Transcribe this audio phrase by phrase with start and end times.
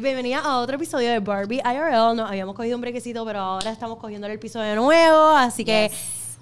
[0.00, 2.14] Bienvenida a otro episodio de Barbie IRL.
[2.14, 5.30] Nos habíamos cogido un brequecito, pero ahora estamos cogiendo el piso de nuevo.
[5.30, 5.90] Así que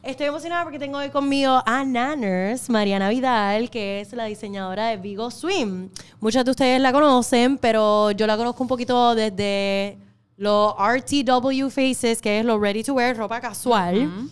[0.03, 4.99] estoy emocionada porque tengo hoy conmigo a Nanners, Mariana Vidal, que es la diseñadora de
[4.99, 5.89] Vigo Swim.
[6.21, 9.97] Muchas de ustedes la conocen, pero yo la conozco un poquito desde
[10.37, 14.29] los RTW Faces, que es lo Ready to Wear, ropa casual.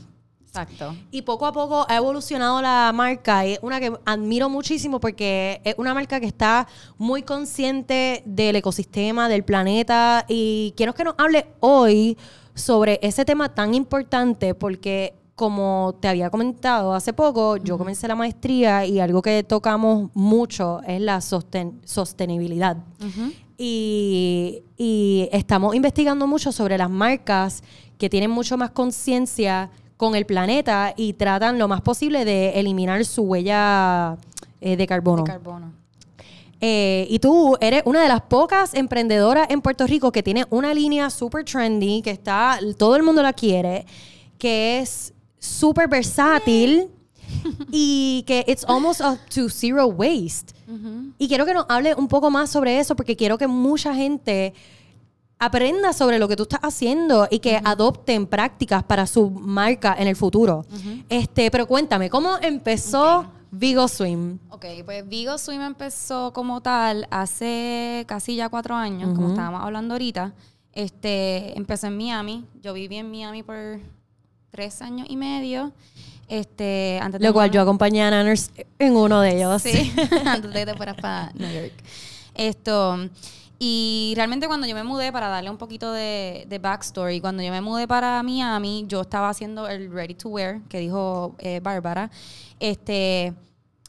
[0.55, 0.95] Exacto.
[1.11, 3.45] Y poco a poco ha evolucionado la marca.
[3.45, 9.29] Es una que admiro muchísimo porque es una marca que está muy consciente del ecosistema,
[9.29, 10.25] del planeta.
[10.29, 12.17] Y quiero que nos hable hoy
[12.55, 18.15] sobre ese tema tan importante porque como te había comentado hace poco, yo comencé la
[18.15, 22.77] maestría y algo que tocamos mucho es la sostenibilidad.
[23.59, 27.65] y, y estamos investigando mucho sobre las marcas
[27.99, 29.71] que tienen mucho más conciencia
[30.05, 34.19] con el planeta y tratan lo más posible de eliminar su huella
[34.61, 35.23] eh, de carbono.
[35.23, 35.73] De carbono.
[36.61, 40.75] Eh, y tú eres una de las pocas emprendedoras en Puerto Rico que tiene una
[40.75, 43.87] línea super trendy, que está, todo el mundo la quiere,
[44.37, 46.91] que es súper versátil
[47.73, 50.53] y que it's almost up to zero waste.
[51.19, 54.53] Y quiero que nos hable un poco más sobre eso porque quiero que mucha gente
[55.45, 60.09] aprenda sobre lo que tú estás haciendo y que adopten prácticas para su marca en
[60.09, 60.65] el futuro.
[61.09, 64.39] Este, pero cuéntame, ¿cómo empezó Vigo Swim?
[64.51, 69.95] Ok, pues Vigo Swim empezó como tal hace casi ya cuatro años, como estábamos hablando
[69.95, 70.35] ahorita.
[70.73, 72.45] Este, empezó en Miami.
[72.61, 73.79] Yo viví en Miami por
[74.51, 75.73] tres años y medio.
[76.29, 79.63] Este, antes Lo cual yo acompañé a Nanners en uno de ellos.
[79.63, 79.93] Sí,
[80.25, 81.73] antes de que te fueras para New York.
[82.35, 82.99] Esto,
[83.67, 87.51] y realmente cuando yo me mudé, para darle un poquito de, de, backstory, cuando yo
[87.51, 92.11] me mudé para Miami, yo estaba haciendo el Ready to Wear, que dijo eh, Bárbara,
[92.61, 93.33] este,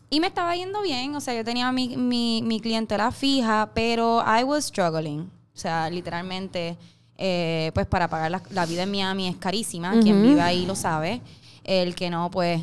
[0.10, 4.24] y me estaba yendo bien, o sea, yo tenía mi, mi, mi clientela fija, pero
[4.26, 6.78] I was struggling, o sea, literalmente,
[7.18, 10.76] eh, pues para pagar la, la, vida en Miami es carísima, quien vive ahí lo
[10.76, 11.20] sabe,
[11.66, 12.62] el que no, pues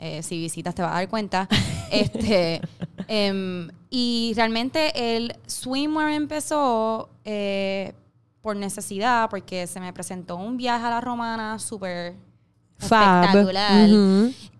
[0.00, 1.48] eh, si visitas te vas a dar cuenta.
[1.90, 2.60] este,
[3.08, 7.94] em, y realmente el swimwear empezó eh,
[8.40, 12.14] por necesidad, porque se me presentó un viaje a la romana súper
[12.78, 13.88] espectacular.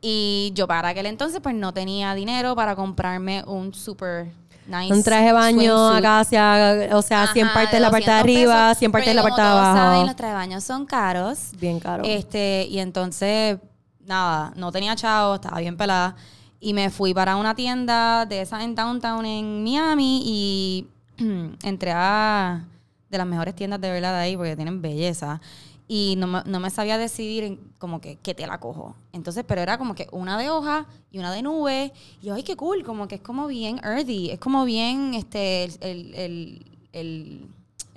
[0.01, 4.33] Y yo para aquel entonces pues no tenía dinero para comprarme un súper
[4.67, 8.75] Nice un traje de baño acá hacia, o sea, 100 partes la parte de arriba,
[8.75, 9.77] 100 partes la parte de abajo.
[9.77, 11.51] Saben, los trajes de baño son caros.
[11.61, 12.07] Bien caros.
[12.09, 13.59] Este, y entonces
[14.07, 16.17] nada, no tenía chavo, estaba bien pelada.
[16.65, 20.87] Y me fui para una tienda de esas en downtown en Miami y
[21.63, 22.65] entré a
[23.11, 25.43] de las mejores tiendas de verdad de ahí porque tienen belleza.
[25.87, 28.97] Y no me, no me sabía decidir como que qué te la cojo.
[29.13, 31.93] Entonces, pero era como que una de hoja y una de nube.
[32.23, 34.31] Y ay, qué cool, como que es como bien earthy.
[34.31, 36.65] Es como bien este el,
[36.95, 37.47] el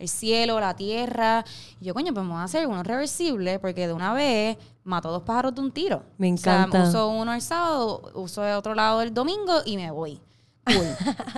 [0.05, 1.43] cielo, la tierra.
[1.81, 5.23] Y yo, coño, pues vamos a hacer uno reversible porque de una vez mato dos
[5.23, 6.03] pájaros de un tiro.
[6.17, 6.83] Me encanta.
[6.83, 10.19] O sea, uso uno el sábado, uso el otro lado el domingo y me voy.
[10.65, 10.87] Cool.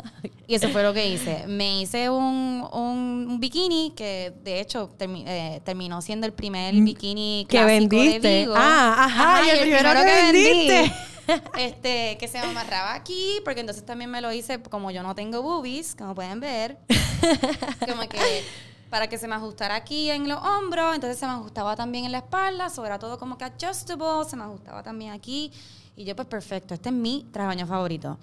[0.48, 1.46] y eso fue lo que hice.
[1.48, 7.46] Me hice un, un, bikini que de hecho eh, terminó siendo el primer mm, bikini
[7.48, 8.28] que vendiste.
[8.28, 8.53] De Vigo.
[8.58, 10.94] Ah, ajá, y el, primero, que, vendiste.
[11.58, 15.42] este, que se amarraba aquí, porque entonces también me lo hice, como yo no tengo
[15.42, 16.78] boobies, como pueden ver,
[17.88, 18.44] como que
[18.90, 22.12] para que se me ajustara aquí en los hombros, entonces se me ajustaba también en
[22.12, 25.52] la espalda, sobre todo como que adjustable, se me ajustaba también aquí.
[25.96, 28.18] Y yo, pues perfecto, este es mi traje baño favorito.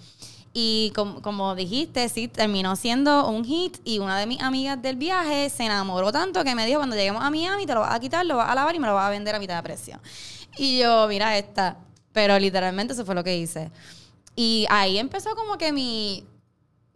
[0.53, 5.51] Y como, dijiste, sí, terminó siendo un hit y una de mis amigas del viaje
[5.51, 8.25] se enamoró tanto que me dijo, cuando lleguemos a Miami, te lo vas a quitar,
[8.25, 9.99] lo vas a lavar y me lo vas a vender a mitad de precio.
[10.57, 11.77] Y yo, mira esta.
[12.17, 13.69] Pero literalmente eso fue lo que hice.
[14.35, 16.25] Y ahí empezó como que mi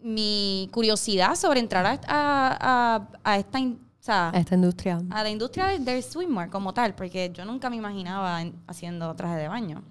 [0.01, 4.99] mi curiosidad sobre entrar a, a, a, esta, a esta industria.
[5.11, 9.47] A la industria del, swimwear como tal, porque yo nunca me imaginaba haciendo traje de
[9.47, 9.83] baño.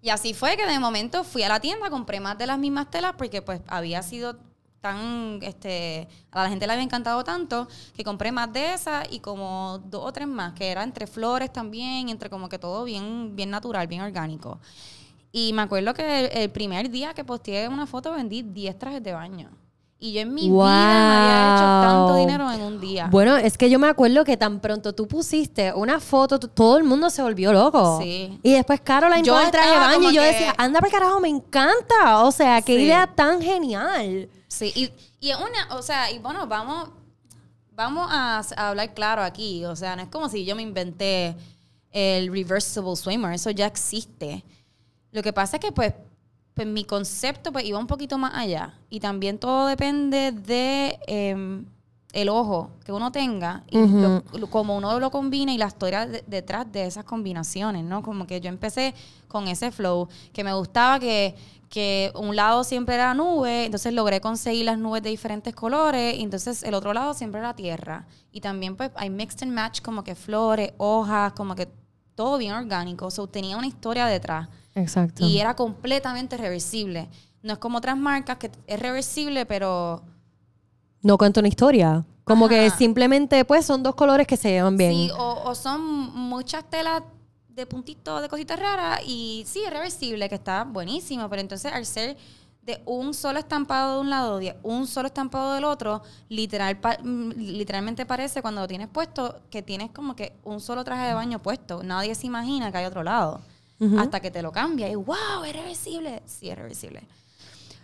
[0.00, 2.90] Y así fue que de momento fui a la tienda, compré más de las mismas
[2.90, 4.36] telas porque pues había sido
[4.80, 9.20] tan, este, a la gente le había encantado tanto que compré más de esas y
[9.20, 13.34] como dos o tres más, que era entre flores también, entre como que todo bien,
[13.34, 14.60] bien natural, bien orgánico.
[15.32, 19.12] Y me acuerdo que el, primer día que posteé una foto vendí 10 trajes de
[19.12, 19.50] baño.
[20.00, 23.08] Y yo en mi vida me había hecho tanto dinero en un día.
[23.10, 26.84] Bueno, es que yo me acuerdo que tan pronto tú pusiste una foto, todo el
[26.84, 27.98] mundo se volvió loco.
[28.00, 28.38] Sí.
[28.44, 31.28] Y después Caroline yo el traje de baño y yo decía, anda por carajo, me
[31.28, 32.22] encanta.
[32.22, 34.28] O sea, qué idea tan genial.
[34.58, 34.90] Sí, y,
[35.20, 36.90] y una, o sea, y bueno, vamos,
[37.76, 39.64] vamos a, hablar claro aquí.
[39.64, 41.36] O sea, no es como si yo me inventé
[41.92, 44.42] el reversible swimmer, eso ya existe.
[45.12, 45.94] Lo que pasa es que, pues,
[46.54, 48.74] pues mi concepto pues iba un poquito más allá.
[48.90, 51.64] Y también todo depende de em,
[52.22, 56.06] el ojo que uno tenga y lo- lo- como uno lo combina y la historia
[56.06, 58.02] de- detrás de esas combinaciones, ¿no?
[58.02, 58.94] Como que yo empecé
[59.28, 61.34] con ese flow, que me gustaba que,
[61.68, 66.22] que un lado siempre era nube, entonces logré conseguir las nubes de diferentes colores, y
[66.22, 68.06] entonces el otro lado siempre era tierra.
[68.32, 71.68] Y también pues hay mixed and match como que flores, hojas, como que
[72.14, 73.10] todo bien orgánico.
[73.10, 75.24] So, tenía una historia detrás Exacto.
[75.26, 77.08] y era completamente reversible.
[77.42, 80.02] No es como otras marcas que es reversible, pero
[81.02, 82.04] no cuenta una historia.
[82.24, 84.92] Como que simplemente, pues, son dos colores que se llevan bien.
[84.92, 85.80] sí, o, o son
[86.14, 87.02] muchas telas
[87.48, 91.84] de puntitos de cositas raras y sí, es reversible, que está buenísimo, pero entonces al
[91.86, 92.16] ser
[92.62, 96.98] de un solo estampado de un lado y un solo estampado del otro, literal, pa-
[97.02, 101.14] mm, literalmente parece cuando lo tienes puesto que tienes como que un solo traje de
[101.14, 101.82] baño puesto.
[101.82, 103.40] Nadie se imagina que hay otro lado.
[103.98, 106.20] Hasta que te lo cambia y wow, es reversible.
[106.26, 107.02] Sí, es reversible.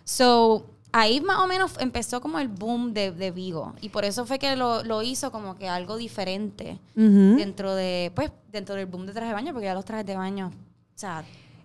[0.03, 0.65] So,
[0.97, 3.73] ahí más o menos empezó como el boom de, de Vigo.
[3.81, 8.31] Y por eso fue que lo, lo hizo como que algo diferente dentro de, pues,
[8.51, 11.23] dentro del boom de trajes de baño, porque ya los trajes de baño, o sea,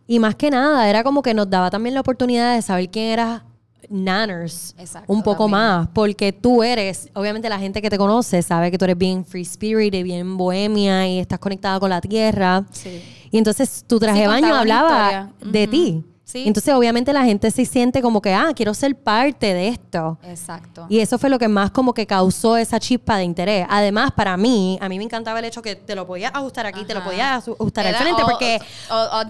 [0.08, 3.06] Y más que nada, era como que nos daba también la oportunidad de saber quién
[3.06, 3.44] era
[3.88, 5.60] Nanners Exacto, un poco también.
[5.60, 9.24] más, porque tú eres, obviamente la gente que te conoce sabe que tú eres bien
[9.24, 12.64] free spirit y bien bohemia y estás conectada con la tierra.
[12.72, 13.00] sí.
[13.32, 16.04] Y entonces tu traje Sí, de baño hablaba de ti.
[16.30, 16.44] Sí.
[16.46, 20.18] Entonces obviamente la gente se siente como que, ah, quiero ser parte de esto.
[20.22, 20.86] Exacto.
[20.88, 23.66] Y eso fue lo que más como que causó esa chispa de interés.
[23.68, 26.84] Además, para mí, a mí me encantaba el hecho que te lo podías ajustar aquí,
[26.84, 28.60] te lo podías ajustar al frente, o- porque
[28.90, 29.24] o- o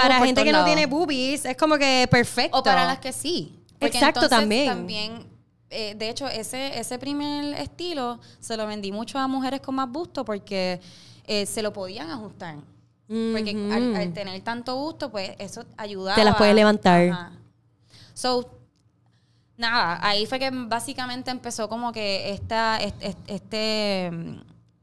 [0.00, 2.58] para gente que no tiene boobies es como que perfecto.
[2.58, 3.58] O para las que sí.
[3.78, 4.20] Porque Exacto.
[4.66, 5.26] También,
[5.70, 9.88] eh, de hecho, ese, ese primer estilo se lo vendí mucho a mujeres con más
[9.90, 10.80] busto porque
[11.26, 12.56] eh, se lo podían ajustar.
[13.32, 16.16] Porque al, al tener tanto gusto, pues eso ayudaba.
[16.16, 17.10] Te las puedes levantar.
[17.10, 17.32] Ajá.
[18.14, 18.50] So,
[19.56, 24.10] nada, ahí fue que básicamente empezó como que esta, este, este,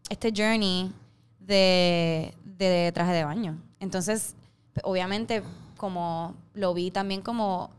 [0.09, 0.91] este journey
[1.39, 3.57] de, de traje de baño.
[3.79, 4.35] Entonces,
[4.83, 5.43] obviamente,
[5.77, 7.71] como lo vi también como,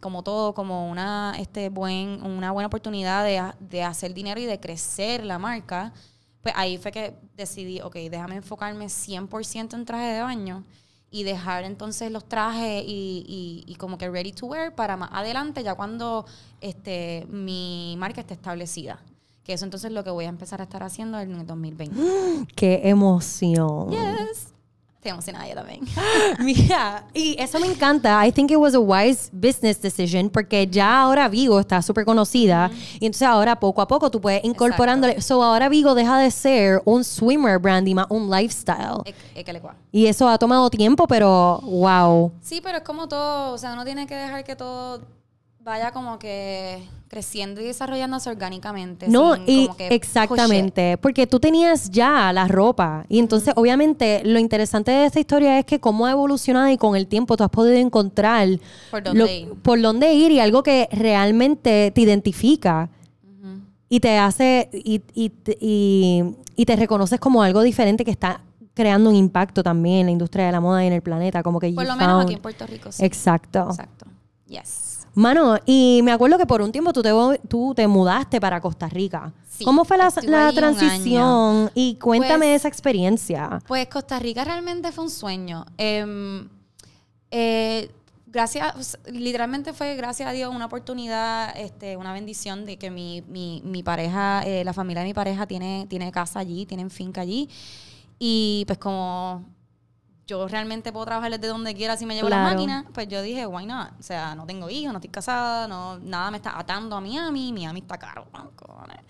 [0.00, 4.60] como todo, como una, este buen, una buena oportunidad de, de hacer dinero y de
[4.60, 5.92] crecer la marca,
[6.48, 10.64] pues ahí fue que decidí, ok, déjame enfocarme 100% en traje de baño
[11.10, 15.10] y dejar entonces los trajes y, y- y como que ready to wear para más
[15.12, 16.24] adelante, ya cuando
[16.60, 18.98] este, mi marca esté establecida.
[19.44, 22.46] Que eso entonces es lo que voy a empezar a estar haciendo en el 2020.
[22.56, 23.90] Qué emoción.
[23.90, 24.52] Yes.
[24.98, 25.80] Estoy emocionada yo también.
[26.40, 28.26] Mira, y eso me encanta.
[28.26, 32.68] I think it was a wise business decision porque ya ahora Vigo está súper conocida
[32.98, 35.20] y entonces ahora poco a poco tú puedes incorporándole.
[35.20, 39.04] So ahora Vigo deja de ser un swimmer brand y más un lifestyle.
[39.36, 39.76] Le cua.
[39.92, 42.32] Y eso ha tomado tiempo, pero wow.
[42.40, 45.00] Sí, pero es como todo, o sea, uno tiene que dejar que todo
[45.68, 49.08] vaya como que creciendo y desarrollándose orgánicamente.
[49.08, 54.90] No, y push exactamente, porque tú tenías ya la ropa y entonces obviamente lo interesante
[54.90, 57.76] de esta historia es que cómo ha evolucionado y con el tiempo tú has podido
[57.76, 58.48] encontrar
[58.90, 59.54] Por dónde ir.
[59.62, 62.90] por dónde ir y algo que realmente te identifica
[63.88, 66.24] y te hace y, y, y,
[66.56, 68.42] y te reconoces como algo diferente que está
[68.74, 71.58] creando un impacto también en la industria de la moda y en el planeta, como
[71.58, 72.92] que Por lo menos aquí en Puerto Rico.
[72.92, 73.04] Sí.
[73.04, 73.66] Exacto.
[73.70, 74.06] Exacto.
[74.46, 74.97] Yes.
[75.18, 77.10] Mano, y me acuerdo que por un tiempo tú te,
[77.48, 79.32] tú te mudaste para Costa Rica.
[79.50, 81.72] Sí, ¿Cómo fue la, la transición?
[81.74, 83.58] Y cuéntame Pues- esa experiencia.
[83.66, 85.66] Pues Costa Rica realmente fue un sueño.
[85.76, 86.48] Em,
[87.32, 87.90] eh,
[88.28, 93.60] gracias, literalmente fue gracias a Dios una oportunidad, este, una bendición de que mi, mi,
[93.64, 97.48] mi pareja, eh, la familia de mi pareja tiene, tiene casa allí, tienen finca allí.
[98.20, 99.44] Y pues como
[100.28, 102.54] yo realmente puedo trabajar desde donde quiera si me llevo la Claro.
[102.54, 103.88] máquina, pues yo dije, why not?
[103.98, 107.52] O sea, no tengo hijos, no estoy casada, no, nada me está atando a Miami,
[107.52, 109.00] Miami está caro, cojones.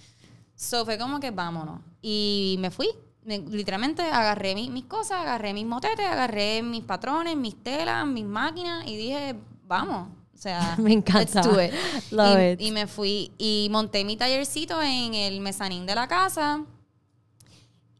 [0.54, 1.80] So fue como que vámonos.
[2.00, 2.88] Y me fui.
[3.24, 8.24] Me- literalmente agarré mi- mis cosas, agarré mis motetes, agarré mis patrones, mis telas, mis
[8.24, 9.34] máquinas y dije,
[9.66, 10.08] vamos.
[10.34, 11.42] O sea, Me encanta.
[11.42, 11.72] let's do it.
[12.12, 12.60] Love y, it.
[12.60, 16.62] y me fui y monté mi tallercito en el mezanín de la casa.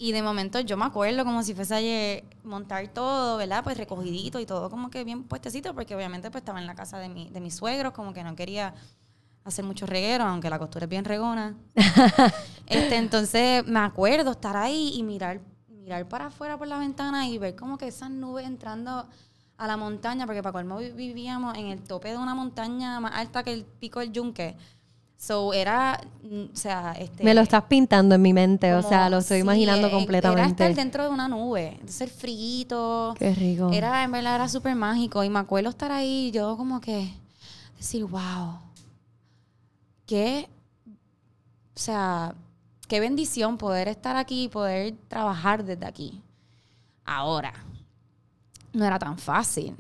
[0.01, 3.65] Y de momento yo me acuerdo como si fuese ayer montar todo, ¿verdad?
[3.65, 6.99] Pues recogidito y todo como que bien puestecito, porque obviamente pues estaba en la casa
[6.99, 8.75] de, mi, de mis suegros, como que no quería
[9.45, 11.57] hacer mucho reguero, aunque la costura es bien regona.
[12.67, 17.39] este, entonces me acuerdo estar ahí y mirar, mirar para afuera por la ventana y
[17.39, 19.09] ver como que esas nubes entrando
[19.57, 23.13] a la montaña, porque para colmo vi- vivíamos en el tope de una montaña más
[23.15, 24.57] alta que el pico del yunque.
[25.19, 27.25] So era, mm, o sea, este...
[27.25, 30.63] Me lo estás pintando en mi mente, o sea, lo estoy sí, imaginando eh, completamente.
[30.63, 31.71] Era estar dentro de una nube.
[31.73, 33.15] Entonces el frito.
[33.19, 33.69] Qué rico.
[33.73, 35.25] Era, en verdad, era súper mágico.
[35.25, 37.13] Y me acuerdo estar ahí yo como que
[37.77, 38.61] decir, wow.
[40.07, 40.49] Qué,
[40.87, 42.37] o sea,
[42.87, 46.23] qué bendición poder estar aquí y poder trabajar desde aquí.
[47.05, 47.53] Ahora,
[48.73, 49.75] no era tan fácil.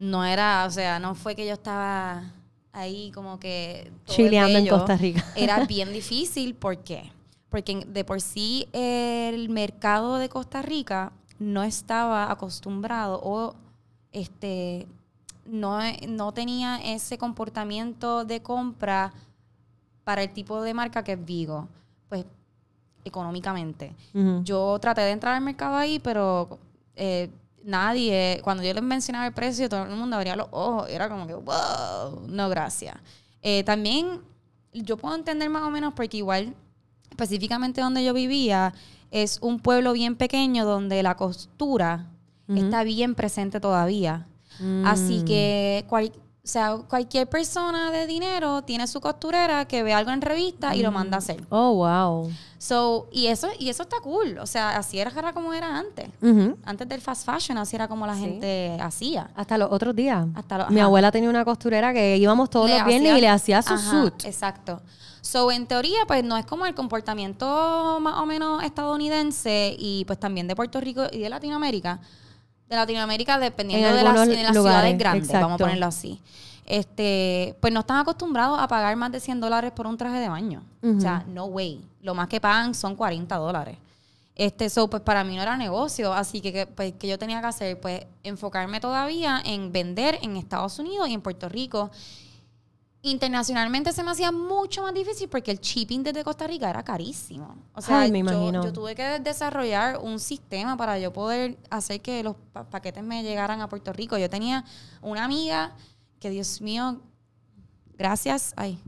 [0.00, 2.24] No era, o sea, no fue que yo estaba
[2.72, 3.92] ahí como que...
[4.06, 4.68] Chileando en.
[4.68, 5.24] Costa Rica.
[5.36, 7.10] Era bien difícil, ¿por qué?
[7.48, 13.54] Porque de por sí el mercado de Costa Rica no estaba acostumbrado o
[14.12, 14.86] este
[15.46, 19.12] no, no tenía ese comportamiento de compra
[20.04, 21.68] para el tipo de marca que es Vigo,
[22.08, 22.24] pues
[23.04, 23.94] económicamente.
[24.42, 26.58] Yo traté de entrar al mercado ahí, pero
[26.96, 27.30] eh,
[27.64, 30.88] nadie, cuando yo les mencionaba el precio, todo el mundo abría los ojos.
[30.88, 32.96] Era como que, wow, no, gracias.
[33.42, 34.20] Eh, también
[34.72, 36.54] yo puedo entender más o menos porque igual,
[37.10, 38.72] específicamente donde yo vivía,
[39.10, 42.06] es un pueblo bien pequeño donde la costura
[42.54, 44.26] está bien presente todavía.
[44.84, 45.24] Así Mm.
[45.24, 46.12] que cual-
[46.42, 50.82] o sea, cualquier persona de dinero tiene su costurera que ve algo en revista y
[50.82, 51.44] lo manda a hacer.
[51.50, 52.30] Oh, wow.
[52.62, 54.36] So, y eso, y eso está cool.
[54.38, 56.10] O sea, así era como era antes.
[56.62, 58.20] Antes del fast fashion, así era como la Sí.
[58.20, 59.30] gente hacía.
[59.34, 60.26] Hasta los otros días.
[60.34, 63.20] Hasta los- Mi abuela tenía una costurera que íbamos todos Le los viernes hacía- y
[63.22, 64.24] le hacía su Ajá, suit.
[64.26, 64.82] Exacto.
[65.22, 70.20] So, en teoría, pues no es como el comportamiento más o menos estadounidense y pues
[70.20, 71.98] también de Puerto Rico y de Latinoamérica.
[72.68, 75.86] De Latinoamérica, dependiendo En de las, algunos de las lugares, ciudades grandes, vamos a ponerlo
[75.86, 76.20] así.
[76.72, 80.28] Este, pues no están acostumbrados a pagar más de 100 dólares por un traje de
[80.28, 80.62] baño.
[80.82, 81.84] O sea, no way.
[82.00, 83.76] Lo más que pagan son 40 dólares.
[84.36, 87.40] Este, so, pues para mí no era negocio, así que, que, pues, que yo tenía
[87.40, 91.90] que hacer, pues, enfocarme todavía en vender en Estados Unidos y en Puerto Rico.
[93.02, 97.56] Internacionalmente se me hacía mucho más difícil porque el shipping desde Costa Rica era carísimo.
[97.74, 102.22] O sea, Ay, me yo- tuve que desarrollar un sistema para yo poder hacer que
[102.22, 104.18] los pa- paquetes me llegaran a Puerto Rico.
[104.18, 104.64] Yo tenía
[105.02, 105.72] una amiga
[106.20, 107.00] que, Dios mío,
[107.98, 108.78] gracias, ay,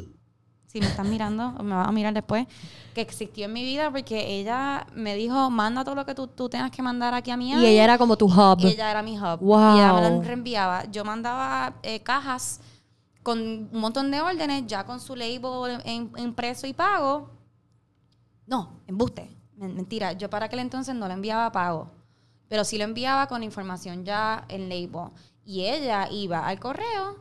[0.66, 2.46] si me están mirando, o me vas a mirar después,
[2.94, 6.48] que existió en mi vida porque ella me dijo, manda todo lo que tú, tú
[6.48, 8.60] tengas que mandar aquí a mi Y ella era como tu hub.
[8.60, 9.40] y ella era mi hub.
[9.40, 9.76] Wow.
[9.76, 10.84] Y ella me lo reenviaba.
[10.90, 12.60] Yo mandaba eh, cajas
[13.22, 15.80] con un montón de órdenes, ya con su label
[16.16, 17.30] impreso y pago.
[18.46, 19.30] No, embuste.
[19.56, 20.12] Men- Mentira.
[20.12, 21.88] Yo para aquel entonces no le enviaba pago.
[22.48, 25.10] Pero sí lo enviaba con información ya en label.
[25.44, 27.16] Y ella iba al correo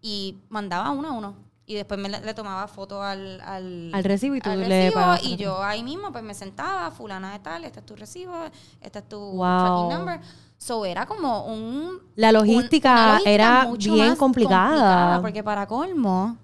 [0.00, 1.36] y mandaba uno a uno.
[1.68, 4.92] Y después me le, le tomaba foto al, al, Al recibo y tú al le
[4.92, 8.34] pagabas Y yo ahí mismo pues me sentaba, fulana de tal, este es tu recibo,
[8.80, 9.58] este es tu Wow.
[9.60, 10.20] tracking number.
[10.58, 11.98] So era como un...
[12.14, 15.20] La logística era bien complicada.
[15.20, 16.36] Porque para colmo,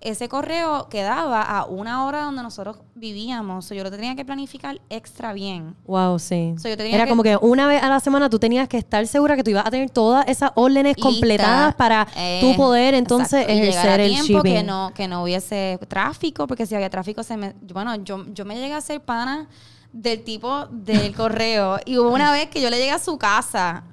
[0.00, 3.64] ese correo quedaba a una hora donde nosotros vivíamos.
[3.64, 5.74] So yo lo tenía que planificar extra bien.
[5.86, 6.54] Wow, sí.
[6.58, 8.78] So, yo tenía Era que- como que una vez a la semana tú tenías que
[8.78, 11.02] estar segura que tú ibas a tener todas esas órdenes Lista.
[11.10, 13.52] completadas para Eh, tú poder entonces exacto.
[13.52, 14.54] Ejercer a el tiempo, shipping.
[14.54, 18.44] Que no, que no hubiese tráfico, porque si había tráfico, se me, bueno, yo, yo
[18.44, 19.48] me llegué a ser pana
[19.92, 21.78] del tipo del correo.
[21.84, 23.84] Y hubo una vez que yo le llegué a su casa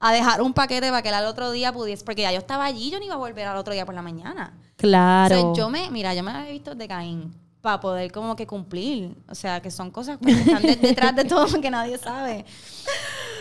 [0.00, 2.64] a dejar un paquete para que él al otro día pudiese, porque ya yo estaba
[2.64, 4.52] allí, yo no iba a volver al otro día por la mañana.
[4.78, 5.50] Claro.
[5.50, 8.46] O sea, yo me, mira, yo me había visto de Caín para poder como que
[8.46, 9.14] cumplir.
[9.28, 12.44] O sea, que son cosas pues, que están de- detrás de todo que nadie sabe.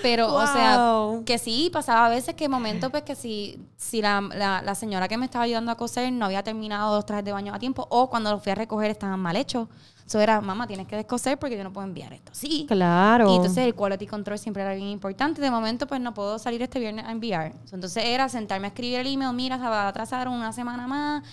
[0.10, 1.24] Pero, o sea, Wow.
[1.26, 5.08] que sí, pasaba a veces que momentos, pues que si, si la, la, la señora
[5.08, 7.86] que me estaba ayudando a coser no había terminado los trajes de baño a tiempo,
[7.90, 9.68] o cuando los fui a recoger estaban mal hechos.
[10.06, 12.32] Eso era, mamá, tienes que descoser porque yo no puedo enviar esto.
[12.34, 12.66] Sí.
[12.66, 13.30] Claro.
[13.30, 15.42] Y entonces el quality control siempre era bien importante.
[15.42, 17.52] De momento, pues no puedo salir este viernes a enviar.
[17.74, 21.24] Entonces era sentarme a escribir el email, mira, se va a atrasar una semana más.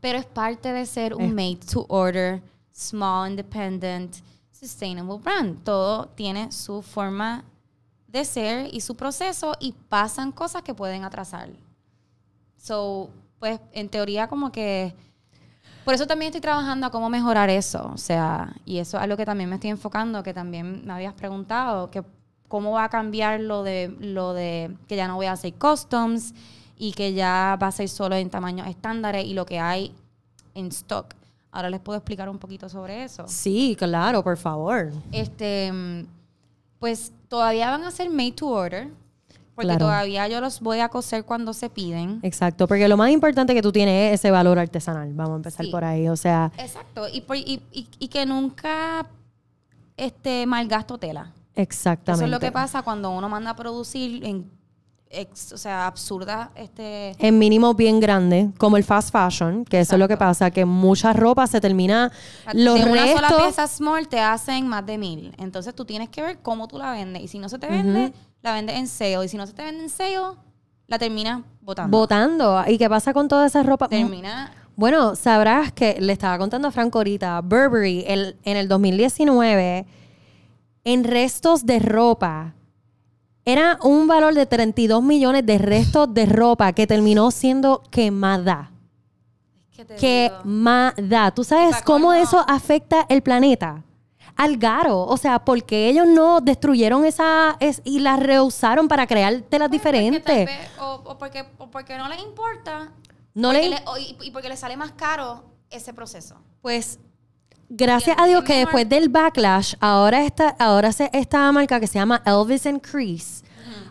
[0.00, 4.16] Pero es parte de ser un Es- made to order, small, independent,
[4.60, 5.64] sustainable brand.
[5.64, 7.44] Todo tiene su forma
[8.06, 11.50] de ser y su proceso y pasan cosas que pueden atrasar.
[12.56, 14.94] So, pues en teoría como que
[15.84, 19.16] por eso también estoy trabajando a cómo mejorar eso, o sea, y eso es algo
[19.16, 22.04] que también me estoy enfocando, que también me habías preguntado, que
[22.48, 26.34] cómo va a cambiar lo de lo de que ya no voy a hacer customs
[26.76, 29.94] y que ya va a ser solo en tamaños estándares y lo que hay
[30.54, 31.14] en stock.
[31.52, 33.24] Ahora les puedo explicar un poquito sobre eso.
[33.26, 34.92] Sí, claro, por favor.
[35.12, 36.06] Este,
[36.78, 38.88] pues todavía van a ser made to order,
[39.54, 39.86] porque Claro.
[39.86, 42.20] todavía yo los voy a coser cuando se piden.
[42.22, 45.12] Exacto, porque lo más importante que tú tienes es ese valor artesanal.
[45.12, 45.72] Vamos a empezar Sí.
[45.72, 46.08] por ahí.
[46.08, 49.06] O sea, Exacto, y, por- y, y- y que nunca
[49.96, 51.32] este malgasto tela.
[51.54, 52.24] exactamente.
[52.24, 54.50] Eso es lo que pasa cuando uno manda a producir en
[55.10, 57.14] ex- o sea, absurdas, este...
[57.18, 60.64] En mínimo bien grande, como el fast fashion, que eso es lo que pasa, que
[60.64, 62.10] mucha ropa se termina,
[62.54, 63.42] los de una sola restos...
[63.42, 65.34] pieza small te hacen más de mil.
[65.38, 67.22] Entonces tú tienes que ver cómo tú la vendes.
[67.22, 68.12] Y si no se te vende,
[68.42, 69.24] la vendes en sale.
[69.24, 70.16] Y si no se te vende en sale,
[70.86, 71.96] la terminas botando.
[71.98, 72.62] Botando.
[72.66, 73.88] ¿Y qué pasa con toda esa ropa?
[73.88, 74.52] Termina...
[74.76, 79.84] Bueno, sabrás que le estaba contando a Franco ahorita, Burberry el- en el 2019,
[80.84, 82.54] en restos de ropa,
[83.44, 88.70] era un valor de 32 millones de restos de ropa que terminó siendo quemada.
[89.98, 91.30] Quemada.
[91.32, 93.82] ¿Tú sabes cómo eso afecta el planeta?
[94.36, 95.00] Al garo.
[95.02, 99.70] O sea, porque ellos no destruyeron esa es- y la reusaron para crear telas tal
[99.70, 100.24] diferentes.
[100.46, 102.92] vez- o, o porque, o porque no les importa.
[103.34, 106.36] No porque le- le- o- y, y porque les sale más caro ese proceso.
[106.62, 106.98] Pues
[107.70, 111.94] gracias a Dios que después del backlash, ahora está, ahora se, esta marca que se
[111.98, 113.42] llama Elvis and Crease,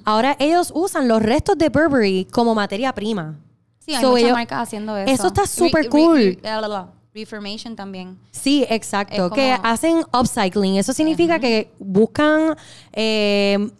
[0.06, 3.40] ahora ellos usan los restos de Burberry como materia prima.
[3.80, 5.12] Sí, hay So, muchas ellos- marcas haciendo eso.
[5.12, 6.38] Eso está súper cool.
[6.42, 6.86] re-.
[7.12, 8.20] Reformation también.
[8.32, 9.32] Sí, exacto.
[9.32, 10.76] Que hacen upcycling.
[10.78, 12.56] Eso significa que buscan
[12.94, 13.72] eh,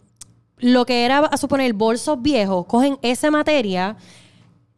[0.58, 3.96] lo que era, a suponer, bolsos viejos, cogen esa materia,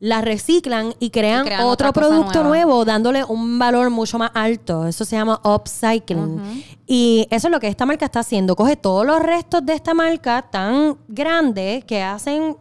[0.02, 4.88] la reciclan y crean, Y crean otro producto nuevo, dándole un valor mucho más alto.
[4.88, 6.40] Eso se llama upcycling.
[6.88, 8.56] Y eso es lo que esta marca está haciendo.
[8.56, 12.56] Coge todos los restos de esta marca tan grandes que hacen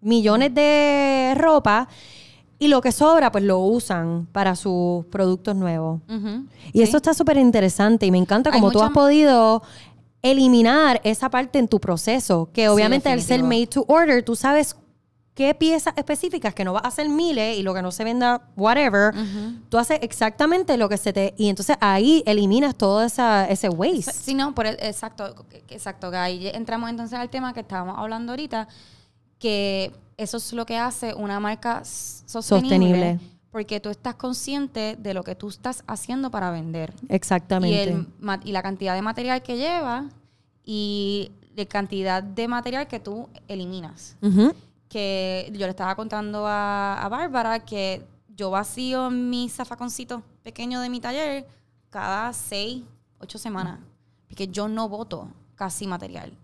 [0.00, 1.88] millones de ropa
[2.56, 6.02] y lo que sobra pues lo usan para sus productos nuevos.
[6.72, 9.60] Y eso está súper interesante y me encanta como tú has podido
[10.22, 14.76] eliminar esa parte en tu proceso, que obviamente al ser made to order, tú sabes
[15.36, 18.48] qué piezas específicas que no vas a hacer miles y lo que no se venda,
[18.56, 19.14] whatever,
[19.68, 21.34] tú haces exactamente lo que se te...
[21.36, 24.10] Y entonces ahí eliminas todo esa, ese waste.
[24.12, 26.10] Sí, no, por el- exacto, exacto.
[26.14, 28.66] Ahí entramos entonces al tema que estábamos hablando ahorita,
[29.38, 32.38] que eso es lo que hace una marca sostenible,
[32.70, 33.20] Sostenible.
[33.50, 36.94] porque tú estás consciente de lo que tú estás haciendo para vender.
[37.10, 37.82] Y, Exactamente.
[37.84, 38.06] el
[38.44, 40.06] y la cantidad de material que lleva
[40.64, 44.16] y la cantidad de material que tú eliminas.
[44.22, 44.54] Ujú.
[44.88, 50.90] Que yo le estaba contando a, a Bárbara que yo vacío mi zafaconcito pequeño de
[50.90, 51.46] mi taller
[51.90, 52.84] cada seis,
[53.18, 53.80] ocho semanas.
[54.28, 56.36] Porque yo no voto casi material.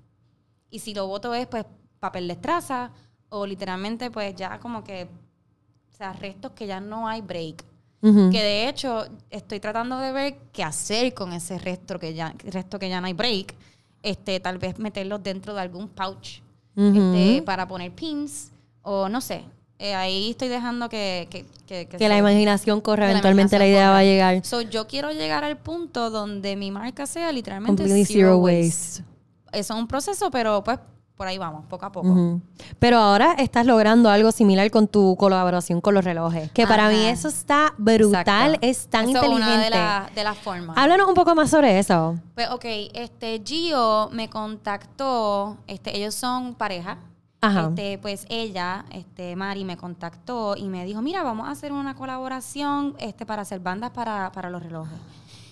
[0.70, 1.66] Y si lo voto es pues
[2.00, 2.90] papel de estraza
[3.28, 7.64] o literalmente pues ya como que, o sea, restos que ya no hay break.
[8.02, 12.81] Que de hecho estoy tratando de ver qué hacer con ese resto que ya, resto
[12.81, 13.55] que ya no hay break.
[14.02, 16.41] Este, tal vez meterlos dentro de algún pouch
[16.76, 17.14] Ujú.
[17.14, 18.50] este, para poner pins
[18.82, 19.42] o no sé.
[19.78, 21.26] Eh, ahí estoy dejando que...
[21.30, 24.44] Que, que, que que la imaginación corra, la eventualmente la imaginación idea va a llegar.
[24.44, 29.02] So, yo quiero llegar al punto donde mi marca sea literalmente Completely zero, zero waste.
[29.02, 29.04] waste.
[29.52, 30.78] Eso es un proceso, pero pues
[31.16, 32.40] por ahí vamos, poco a poco.
[32.79, 36.51] Pero ahora estás logrando algo similar con tu colaboración con los relojes.
[36.53, 38.66] Que para mí eso está brutal, Exacto.
[38.66, 39.53] es tan Eso es inteligente.
[39.53, 40.77] una de, la- de formas.
[40.77, 42.18] Háblanos un poco más sobre eso.
[42.35, 46.98] Pues, ok, este Gio me contactó, este, ellos son pareja.
[47.40, 47.68] Ajá.
[47.70, 51.94] Este, pues ella, este, Mari, me contactó y me dijo, mira, vamos a hacer una
[51.96, 54.96] colaboración este, para hacer bandas para, para los relojes.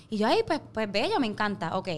[0.08, 1.88] Y yo, ay, pues, pues bello, me encanta, ok.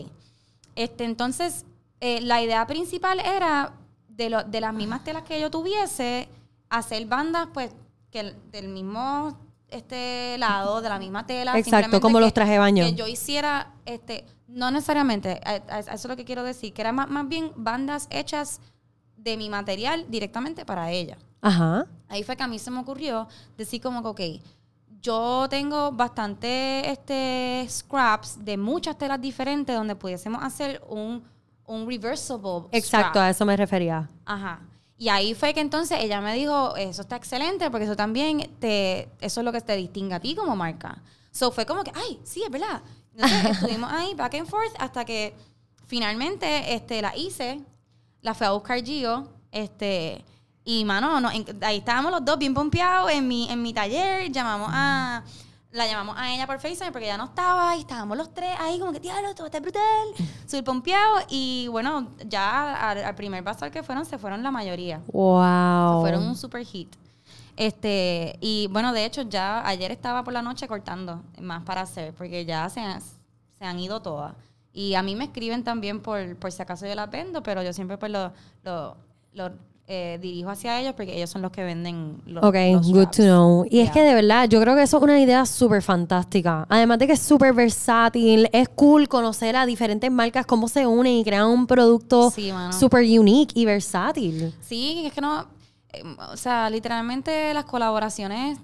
[0.77, 1.67] Este, entonces,
[2.05, 3.75] eh, la idea principal era
[4.09, 6.29] de, lo- de las mismas telas que yo tuviese,
[6.69, 7.71] hacer bandas, pues,
[8.11, 9.39] que el- del mismo
[9.69, 11.53] este lado, de la misma tela.
[11.53, 12.85] Exacto, simplemente como que- los traje de baño.
[12.85, 16.73] Que yo hiciera, este, no necesariamente, a- a- a eso es lo que quiero decir,
[16.75, 18.61] que era más, más bien bandas hechas
[19.17, 21.17] de mi material directamente para ella.
[21.41, 21.87] Ajá.
[22.09, 24.43] Ahí fue que a mí se me ocurrió decir como que, ok,
[25.01, 31.23] yo tengo bastante este, scraps de muchas telas diferentes donde pudiésemos hacer un,
[31.67, 34.09] un reversible Exacto, a eso me refería.
[34.25, 34.61] Ajá.
[34.99, 39.09] Y ahí fue que entonces ella me dijo, eso está excelente porque eso también te,
[39.21, 41.03] eso es lo que te distingue a ti como marca.
[41.33, 42.83] So fue como que, ay, sí, es verdad.
[43.15, 45.35] Entonces estuvimos ahí back and forth hasta que
[45.87, 47.61] finalmente este, la hice,
[48.21, 50.25] la fui a buscar Gio, este,
[50.65, 54.31] y mano, no, en- ahí estábamos los dos bien pompeados en mi, en mi taller,
[54.31, 55.25] llamamos a,
[55.73, 58.79] la llamamos a ella por FaceTime porque ya no estaba y estábamos los tres ahí
[58.79, 59.83] como que, diablo, todo está brutal,
[60.47, 65.01] súper pompeados y bueno, ya al, al primer bazar que fueron, se fueron la mayoría.
[65.13, 66.01] Wow.
[66.03, 66.95] Fueron un super hit.
[67.57, 72.15] Este, y bueno, de hecho, ya ayer estaba por la noche cortando más para hacer,
[72.15, 74.35] porque ya se, han- se han ido todas.
[74.73, 77.73] Y a mí me escriben también por, por si acaso yo las vendo, pero yo
[77.75, 78.33] siempre pues lo,
[78.65, 78.97] lo,
[79.35, 79.53] lo
[79.89, 83.23] eh, dirijo hacia ellos porque ellos son los que venden los, Ok, los good to
[83.25, 83.67] know.
[83.69, 86.67] Y es que de verdad, yo creo que eso es una idea súper fantástica.
[86.69, 91.15] Además de que es súper versátil, es cool conocer a diferentes marcas, cómo se unen
[91.15, 94.55] y crean un producto Sí, súper unique y versátil.
[94.61, 95.47] Sí, es que no.
[95.93, 98.59] eh, o sea, literalmente las colaboraciones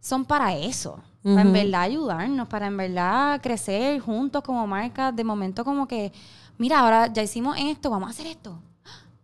[0.00, 1.00] son para eso.
[1.22, 5.12] Para en verdad ayudarnos, para en verdad crecer juntos como marca.
[5.12, 6.10] De momento, como que,
[6.56, 8.58] mira, ahora ya hicimos esto, vamos a hacer esto.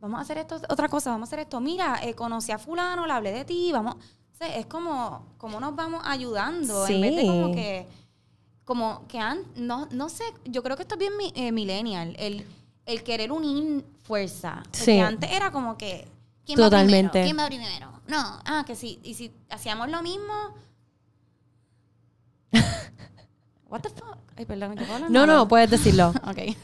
[0.05, 1.61] Vamos a hacer esto, otra cosa, vamos a hacer esto.
[1.61, 3.95] Mira, eh, conocí a Fulano, le hablé de ti, vamos.
[3.95, 6.87] O sea, es como, como nos vamos ayudando.
[6.87, 7.55] En vez de como Sí.
[7.55, 7.87] que.
[8.67, 12.47] Como que an- no, no sé, yo creo que esto es bien eh, millennial, el,
[12.85, 14.61] el querer unir fuerza.
[14.65, 14.99] Porque Sí.
[15.01, 16.07] antes era como que.
[16.45, 17.07] ¿quién Totalmente.
[17.07, 17.25] Va primero?
[17.25, 17.93] ¿Quién va primero?
[18.07, 19.01] No, ah, que sí.
[19.03, 20.35] Y si hacíamos lo mismo.
[23.71, 24.19] What the fuck?
[24.37, 25.11] Ay, perdón, ¿yo puedo hablar?
[25.11, 26.13] No, no, puedes decirlo.
[26.27, 26.57] Ok.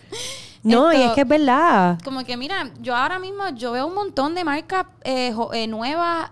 [0.62, 1.98] No, y es que es verdad.
[2.04, 6.30] Como que, mira, yo ahora mismo yo veo un montón de marcas eh, eh, nuevas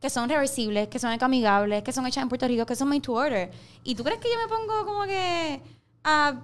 [0.00, 3.00] que son reversibles, que son ecoamigables, que son hechas en Puerto Rico, que son made
[3.00, 3.50] to order.
[3.84, 5.62] ¿Y tú crees que yo me pongo como que
[6.04, 6.34] a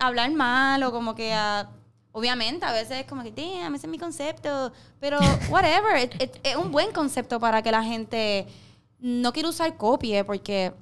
[0.00, 1.68] hablar mal o como que a...
[2.10, 4.72] Obviamente, a veces es como que, damn, ese es mi concepto.
[5.00, 5.18] Pero,
[5.50, 6.10] whatever.
[6.42, 8.46] es un buen concepto para que la gente...
[8.98, 10.72] No quiero usar copie porque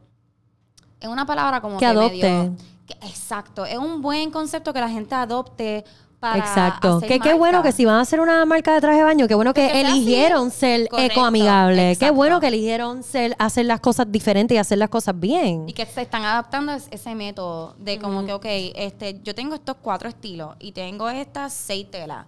[1.01, 2.17] es una palabra como Que que, adopte.
[2.17, 2.57] medio-
[3.03, 3.65] exacto.
[3.65, 5.85] Es un buen concepto que la gente adopte
[6.21, 6.99] para Exacto.
[6.99, 9.27] hacer Que qué bueno que si van a hacer una marca de traje de baño,
[9.27, 9.97] qué bueno que Que sea así.
[9.97, 11.97] eligieron ser Correcto, ecoamigable.
[11.99, 15.69] Qué bueno que eligieron ser hacer las cosas diferentes y hacer las cosas bien.
[15.69, 18.45] Y que se están adaptando a ese método de como que, ok,
[18.77, 22.27] este, yo tengo estos cuatro estilos y tengo estas seis telas.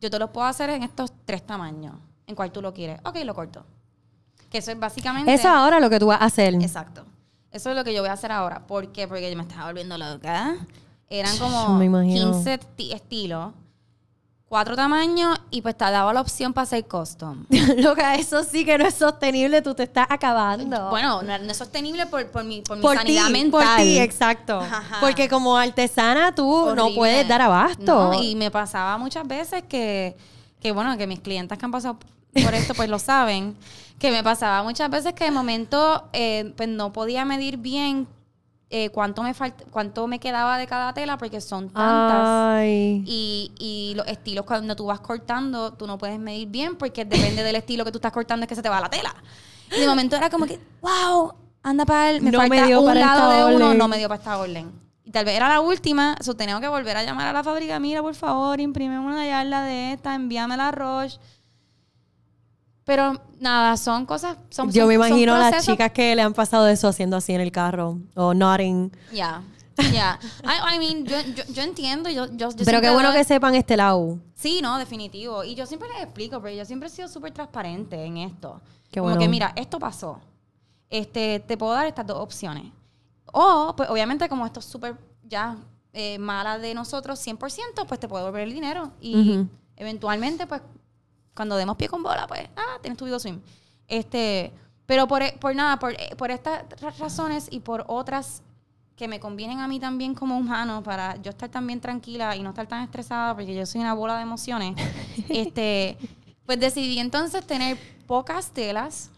[0.00, 1.94] Yo te los puedo hacer en estos tres tamaños.
[2.26, 2.98] ¿En cuál tú lo quieres?
[3.04, 3.64] Ok, lo corto.
[4.50, 5.32] Que eso es básicamente...
[5.32, 6.52] Eso ahora lo que tú vas a hacer.
[6.54, 7.04] Exacto.
[7.56, 8.66] Eso es lo que yo voy a hacer ahora.
[8.66, 9.08] ¿Por qué?
[9.08, 10.56] Porque yo me estaba volviendo loca.
[11.08, 12.32] Eran como Me imagino.
[12.32, 13.52] 15 ti- estilos,
[14.48, 17.46] cuatro tamaños y pues te daba la opción para hacer custom.
[17.78, 20.90] Loca, eso sí que no es sostenible, tú te estás acabando.
[20.90, 23.50] Bueno, no, no es sostenible por, por mi, por mi por sanidad mental.
[23.50, 24.58] por ti, exacto.
[24.60, 24.98] Ajá.
[25.00, 28.12] Porque como artesana tú no puedes dar abasto.
[28.12, 30.16] No, y me pasaba muchas veces que,
[30.60, 31.98] que, bueno, que mis clientes que han pasado
[32.44, 33.56] por esto, pues lo saben,
[33.98, 38.06] que me pasaba muchas veces que de momento eh, pues no podía medir bien
[38.68, 42.26] eh, cuánto me falt- cuánto me quedaba de cada tela porque son tantas.
[42.58, 43.02] Ay.
[43.06, 47.42] Y, y los estilos cuando tú vas cortando, tú no puedes medir bien porque depende
[47.42, 49.14] del estilo que tú estás cortando es que se te va la tela.
[49.76, 51.32] Y de momento era como que, wow,
[51.62, 53.78] anda para el, me No me falta dio un para lado esta de uno, orden.
[53.78, 54.72] no me dio para esta orden.
[55.04, 57.78] Y tal vez era la última, so tenemos que volver a llamar a la fábrica,
[57.78, 61.18] mira, por favor, imprime una yarda de esta, envíame la Roche.
[62.86, 66.68] Pero nada, son cosas, son Yo me imagino a las chicas que le han pasado
[66.68, 68.92] eso haciendo así en el carro o nodding.
[69.12, 69.42] Ya,
[69.92, 70.20] ya.
[70.44, 73.56] I, I mean, yo, yo, yo entiendo, yo, yo, Pero qué bueno doy- que sepan
[73.56, 74.20] este lado.
[74.36, 75.42] Sí, no, definitivo.
[75.42, 78.60] Y yo siempre les explico, pero yo siempre he sido súper transparente en esto.
[78.88, 79.20] Qué Como bueno.
[79.20, 80.20] que, mira, esto pasó.
[80.88, 82.70] Este, te puedo dar estas dos opciones.
[83.32, 85.56] O, pues, obviamente, como esto es súper ya
[85.92, 88.92] eh, mala de nosotros, 100%, pues te puedo devolver el dinero.
[89.00, 89.40] Y
[89.76, 90.62] eventualmente, pues,
[91.36, 93.40] cuando demos pie con bola, pues, ah, tienes tu video swim.
[93.86, 94.52] Este,
[94.86, 98.42] pero por, por nada, por, eh, por estas ra- razones y por otras
[98.96, 102.48] que me convienen a mí también como humano para yo estar también tranquila y no
[102.50, 104.74] estar tan estresada porque yo soy una bola de emociones,
[105.28, 105.98] este,
[106.46, 109.10] pues decidí entonces tener pocas telas,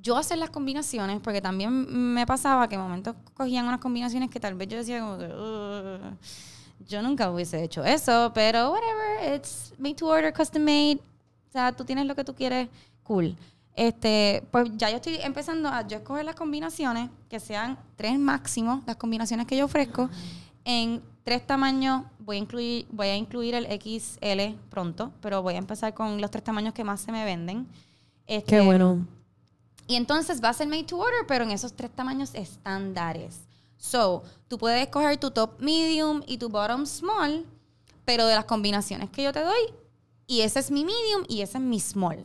[0.00, 4.40] yo hacer las combinaciones, porque también me pasaba que en momentos cogían unas combinaciones que
[4.40, 6.16] tal vez yo decía como que, "Ugh,
[6.88, 10.98] yo nunca hubiese hecho eso, pero whatever, it's made to order, custom made,
[11.50, 12.68] o sea, tú tienes lo que tú quieres,
[13.02, 13.36] cool.
[13.74, 18.82] Este, pues ya yo estoy empezando a yo escoger las combinaciones, que sean tres máximos,
[18.86, 20.08] las combinaciones que yo ofrezco,
[20.64, 25.58] en tres tamaños, voy a incluir, voy a incluir el XL pronto, pero voy a
[25.58, 27.66] empezar con los tres tamaños que más se me venden.
[28.28, 29.04] Este, Qué bueno.
[29.88, 33.40] y entonces va a ser made to order, pero en esos tres tamaños estándares.
[33.76, 37.44] So, tú puedes escoger tu top medium y tu bottom small,
[38.04, 39.79] pero de las combinaciones que yo te doy,
[40.30, 42.24] y ese es mi medium y ese es mi small.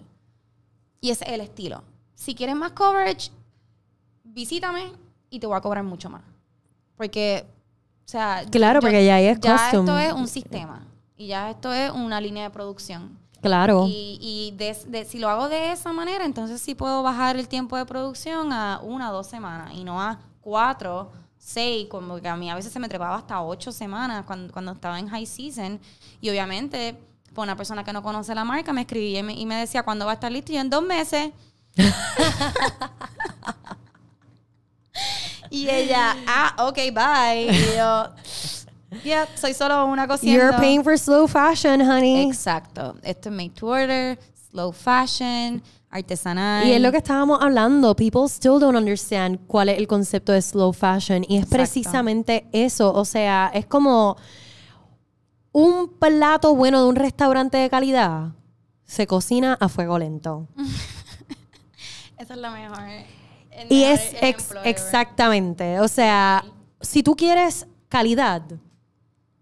[1.01, 1.83] Y ese es el estilo.
[2.13, 3.31] Si quieres más coverage,
[4.23, 4.91] visítame
[5.29, 6.21] y te voy a cobrar mucho más.
[6.95, 7.45] Porque,
[8.05, 8.43] o sea...
[8.51, 9.85] Claro, porque ya es Ya custom.
[9.87, 10.85] esto es un sistema.
[11.17, 13.17] Y ya esto es una línea de producción.
[13.41, 13.85] Claro.
[13.87, 17.47] Y, y de- de- si lo hago de esa manera, entonces sí puedo bajar el
[17.47, 22.27] tiempo de producción a una o dos semanas y no a cuatro, seis, como que
[22.27, 25.25] a mí a veces se me trepaba hasta ocho semanas cuando, cuando estaba en high
[25.25, 25.79] season.
[26.21, 26.97] Y obviamente,
[27.35, 29.83] por una persona que no conoce la marca, me escribía y me, y me decía
[29.83, 30.51] cuándo va a estar listo.
[30.51, 31.31] Y yo en dos meses.
[35.51, 37.51] y ella, ah, ok, bye.
[37.51, 38.09] Y yo,
[39.03, 40.31] yeah, soy solo una cosita.
[40.31, 42.27] You're paying for slow fashion, honey.
[42.27, 42.95] Exacto.
[43.03, 44.17] Esto es made to order,
[44.49, 46.65] slow fashion, artesanal.
[46.65, 47.95] Y es lo que estábamos hablando.
[47.95, 51.25] People still don't understand cuál es el concepto de slow fashion.
[51.27, 51.57] Y es Exacto.
[51.57, 52.93] precisamente eso.
[52.93, 54.15] O sea, es como
[55.57, 58.33] un plato bueno de un restaurante de calidad
[58.83, 60.47] se cocina a fuego lento.
[62.17, 62.79] Esa es la mejor.
[63.51, 65.79] el Y mejor es ex- exactamente.
[65.79, 66.43] O sea,
[66.81, 68.41] si tú quieres calidad,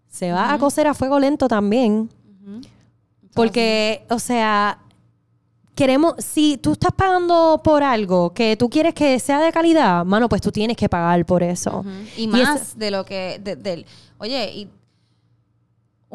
[0.07, 2.09] se va a cocer a fuego lento también.
[3.33, 4.79] Porque, o sea,
[5.73, 10.29] queremos, si tú estás pagando por algo que tú quieres que sea de calidad, mano,
[10.29, 11.83] pues tú tienes que pagar por eso.
[12.15, 13.39] Y Y más es- de lo que.
[13.43, 13.85] de- del-
[14.19, 14.69] oye, y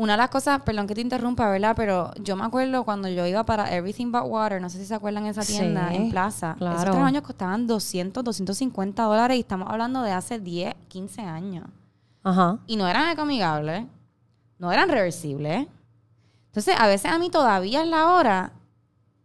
[0.01, 1.75] una de las cosas, perdón que te interrumpa, ¿verdad?
[1.75, 4.95] Pero yo me acuerdo cuando yo iba para Everything But Water, no sé si se
[4.95, 6.55] acuerdan esa Sí, tienda en Plaza.
[6.57, 6.77] claro.
[6.77, 11.67] Esos tres años costaban 200, 250 dólares y estamos hablando de hace 10, 15 años.
[12.23, 12.59] Ajá.
[12.69, 13.87] Y no eran ecoamigables,
[14.59, 15.67] no eran reversibles.
[16.47, 18.53] Entonces, a veces a mí todavía es la hora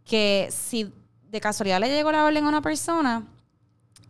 [0.06, 0.92] que si
[1.30, 3.28] de casualidad le llegó la orden a una persona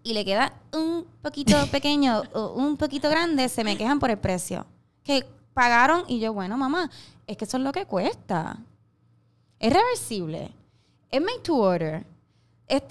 [0.02, 4.17] y le queda un poquito pequeño o un poquito grande, se me quejan por el
[4.17, 4.65] precio.
[5.04, 6.89] Que pagaron y yo, bueno, mamá,
[7.28, 8.58] es que eso es lo que cuesta.
[9.60, 10.52] Es reversible.
[11.12, 12.06] Es made to order.
[12.68, 12.84] Es-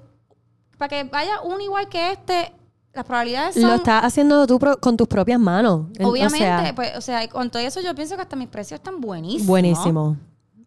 [0.79, 2.53] para que vaya uno igual que este,
[2.93, 3.65] las probabilidades son...
[3.69, 5.87] Lo estás haciendo tú con tus propias manos.
[5.99, 8.49] En- Obviamente, o sea, pues, o sea, con todo eso yo pienso que hasta mis
[8.49, 9.47] precios están buenísimos.
[9.47, 10.17] buenísimo.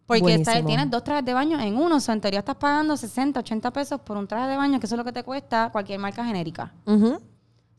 [0.06, 1.96] Porque está- tienes dos trajes de baño en uno.
[1.96, 4.86] O sea, en teoría estás pagando 60, 80 pesos por un traje de baño, que
[4.86, 6.72] eso es lo que te cuesta cualquier marca genérica.
[6.86, 7.18] Ujú,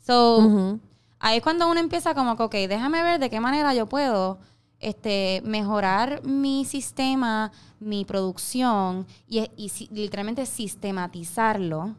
[0.06, 0.80] So, ujú.
[1.20, 4.40] Ahí es cuando uno empieza como que, ok, déjame ver de qué manera yo puedo
[4.80, 11.96] este, mejorar mi sistema, mi producción y, y si- literalmente sistematizarlo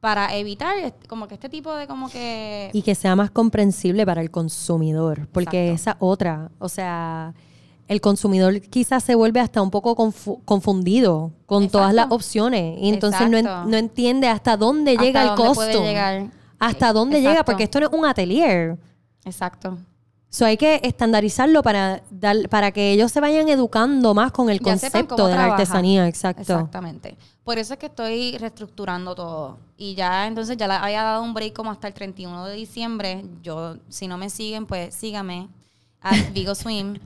[0.00, 0.74] para evitar
[1.08, 2.70] como que este tipo de como que...
[2.72, 5.26] Y que sea más comprensible para el consumidor.
[5.32, 5.98] Porque Exacto.
[5.98, 7.34] esa otra, o sea,
[7.88, 11.78] el consumidor quizás se vuelve hasta un poco confu- confundido con Exacto.
[11.78, 12.78] todas las opciones.
[12.80, 15.84] Y entonces no, en- no entiende hasta dónde hasta llega el dónde puede costo.
[15.84, 16.30] llegar.
[16.58, 17.30] Hasta dónde Exacto.
[17.32, 18.78] llega, porque esto no es un atelier.
[19.24, 19.78] Exacto.
[20.28, 24.58] So hay que estandarizarlo para, dar, para que ellos se vayan educando más con el
[24.58, 26.06] Ya concepto de la artesanía.
[26.08, 26.42] Exacto.
[26.42, 27.16] Exactamente.
[27.44, 29.58] Por eso es que estoy reestructurando todo.
[29.76, 33.24] Y ya entonces ya le había dado un break como hasta el 31 de diciembre.
[33.42, 35.48] Yo, si no me siguen, pues síganme.
[36.02, 36.96] A Vigo Swim.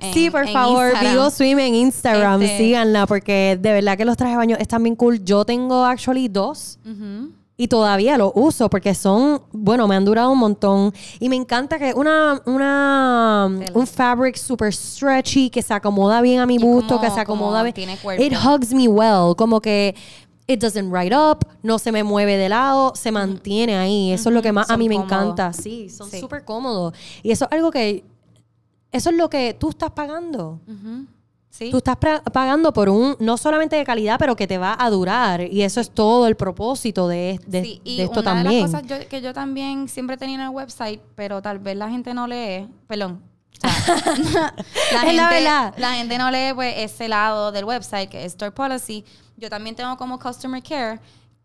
[0.00, 1.12] en- Sí, por en favor, Instagram.
[1.12, 4.82] Vigo Swim en Instagram, Este- síganla, porque de verdad que los trajes de baño están
[4.82, 5.22] bien cool.
[5.24, 7.32] Yo tengo actually dos Ujú.
[7.62, 10.92] Y todavía los uso porque son, bueno, me han durado un montón.
[11.20, 16.46] Y me encanta que una, una un fabric super stretchy que se acomoda bien a
[16.46, 17.74] mi gusto, como- que se acomoda como bien.
[17.74, 18.20] tiene cuerpo.
[18.24, 19.94] It hugs me well, como que
[20.48, 24.10] it doesn't ride up, no se me mueve de lado, se mantiene ahí.
[24.10, 25.52] Eso es lo que más a mí me encanta.
[25.52, 26.18] Sí, son Sí.
[26.18, 26.94] súper cómodos.
[27.22, 28.04] Y eso es algo que
[28.90, 30.58] eso es lo que tú estás pagando.
[31.54, 31.70] Sí.
[31.70, 31.98] Tú estás
[32.32, 35.42] pagando por un, no solamente de calidad, pero que te va a durar.
[35.42, 38.64] Y eso es todo el propósito de, de- Sí, y de esto una también.
[38.66, 41.76] de las cosas yo- que yo también siempre tenía en el website, pero tal vez
[41.76, 43.22] la gente no lee, perdón.
[43.62, 43.70] o sea,
[44.92, 45.74] la, gente, la verdad.
[45.76, 49.04] la gente no lee pues ese lado del website que es Store Policy.
[49.36, 51.00] Yo también tengo como Customer Care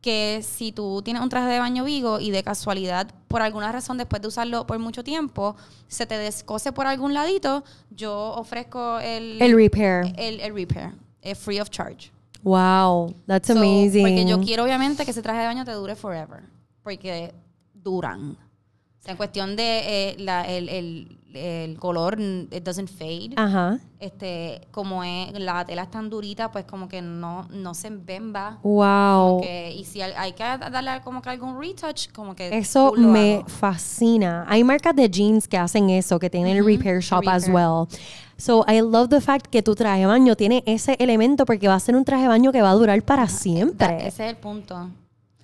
[0.08, 3.98] que si tú tienes un traje de baño Vigo y de casualidad, por alguna razón,
[3.98, 5.56] después de usarlo por mucho tiempo,
[5.90, 10.14] se te descose por algún ladito, yo ofrezco el, el repair.
[10.18, 10.92] el, el repair,
[11.22, 12.10] eh, free of charge.
[12.44, 14.04] Wow, that's So, amazing.
[14.04, 16.44] Porque yo quiero obviamente que ese traje de baño te dure forever.
[16.84, 17.34] Porque
[17.74, 18.32] duran.
[18.32, 23.32] O sea, en cuestión de eh, la- el, el- el color, mm, it doesn't fade.
[23.36, 23.80] Ajá.
[24.00, 28.60] Este, como es, la tela es tan durita, pues como que no, no se embemba.
[28.64, 29.42] Wow.
[29.42, 33.36] Que- y si hay, hay que darle como que algún retouch, como que Eso me
[33.38, 33.48] hago.
[33.48, 34.46] fascina.
[34.48, 37.56] Hay marcas de jeans que hacen eso, que tienen el Ujú, repair shop as repair.
[37.56, 37.88] well.
[38.38, 41.74] So I love the fact que tu traje de baño tiene ese elemento porque va
[41.76, 43.98] a ser un traje de baño que va a durar para siempre.
[44.08, 44.90] ese es el punto.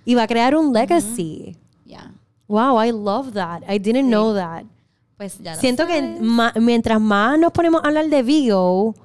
[0.05, 1.57] Y va a crear un legacy.
[1.85, 2.11] Ya.
[2.47, 3.63] Wow, I love that.
[3.67, 4.09] I didn't Sí.
[4.09, 4.65] know that.
[5.17, 6.53] Pues ya Siento que sabes.
[6.61, 8.95] mientras más nos ponemos a hablar de Vigo,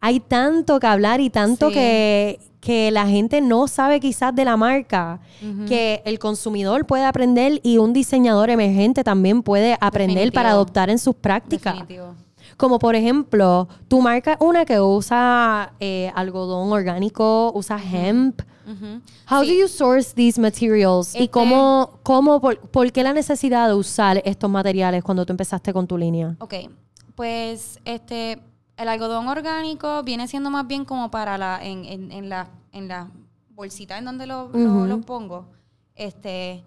[0.00, 1.74] hay tanto que hablar y tanto Sí.
[1.74, 5.20] que, que la gente no sabe quizás de la marca,
[5.68, 10.98] que el consumidor puede aprender y un diseñador emergente también puede aprender para adoptar en
[10.98, 11.74] sus prácticas.
[11.74, 12.14] Definitivo.
[12.56, 18.40] Como por ejemplo, tu marca es una que usa eh, algodón orgánico, usa hemp.
[18.66, 19.00] Ujú.
[19.30, 19.48] How Sí.
[19.48, 21.14] do you source these materials?
[21.14, 25.32] ¿Y Este- cómo, cómo por, por qué la necesidad de usar estos materiales cuando tú
[25.32, 26.34] empezaste con tu línea?
[26.40, 26.54] Ok,
[27.14, 28.40] pues este,
[28.76, 32.88] el algodón orgánico viene siendo más bien como para la, en, en, en la, en
[32.88, 33.08] la
[33.50, 34.86] bolsita en donde lo, lo- Ujú.
[34.86, 35.46] lo pongo.
[35.94, 36.64] Este,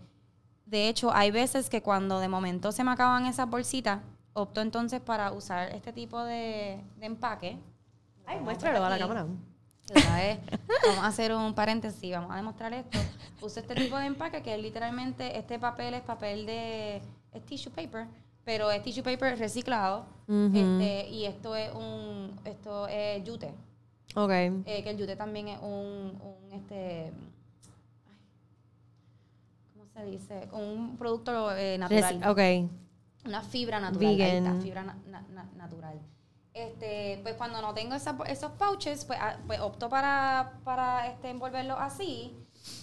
[0.66, 4.00] de hecho, hay veces que cuando de momento se me acaban esas bolsitas,
[4.34, 7.58] opto entonces para usar este tipo de, de empaque.
[8.26, 9.26] Ay, muéstralo a la cámara.
[9.94, 12.98] Vamos a hacer un paréntesis, vamos a demostrar esto.
[13.40, 17.02] Puse este tipo de empaque que es literalmente, este papel es papel de,
[17.34, 18.06] es tissue paper,
[18.44, 20.06] pero es tissue paper reciclado.
[20.28, 23.54] este, y esto es un, esto es yute.
[24.16, 24.32] Ok.
[24.32, 27.12] Eh, que el yute también es un, un este,
[28.08, 28.18] ay,
[29.74, 30.48] ¿cómo se dice?
[30.52, 32.20] Un producto eh, natural.
[32.22, 32.72] Reci- ok.
[33.28, 34.08] Una fibra natural.
[34.10, 34.46] ahí Vegan.
[34.48, 36.00] está, fibra na- na- na- natural.
[36.58, 41.30] Este, pues cuando no tengo esa- esos pouches, pues, ah, pues opto para, para este,
[41.30, 42.36] envolverlo así.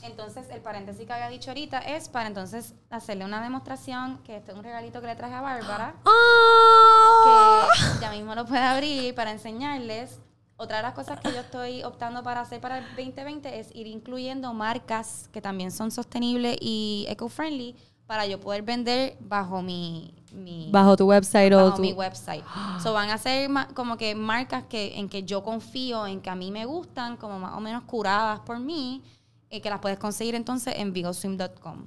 [0.03, 4.53] Entonces, el paréntesis que había dicho ahorita es para entonces hacerle una demostración, que este
[4.53, 7.67] es un regalito que le traje a Bárbara, ¡Ah!
[7.95, 10.21] que ya mismo lo puede abrir para enseñarles.
[10.57, 13.89] Otra de las cosas que yo estoy optando para hacer para el 2020 es ir
[13.89, 17.75] incluyendo marcas que también son sostenibles y eco-friendly
[18.07, 21.83] para yo poder vender bajo mi, mi Bajo tu website o bajo tu...
[21.83, 22.45] mi website.
[22.83, 26.35] So van a ser como que marcas que en que yo confío, en que a
[26.35, 29.03] mí me gustan, como más o menos curadas por mí,
[29.51, 31.87] y que las puedes conseguir entonces en vigoswim.com.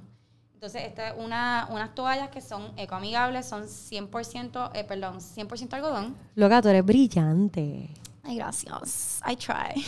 [0.54, 6.16] Entonces, esta es una, unas toallas que son ecoamigables, son 100%, eh, perdón, 100% algodón.
[6.34, 7.90] Loca, tú eres brillante.
[8.28, 9.20] Ay, gracias.
[9.26, 9.74] I try.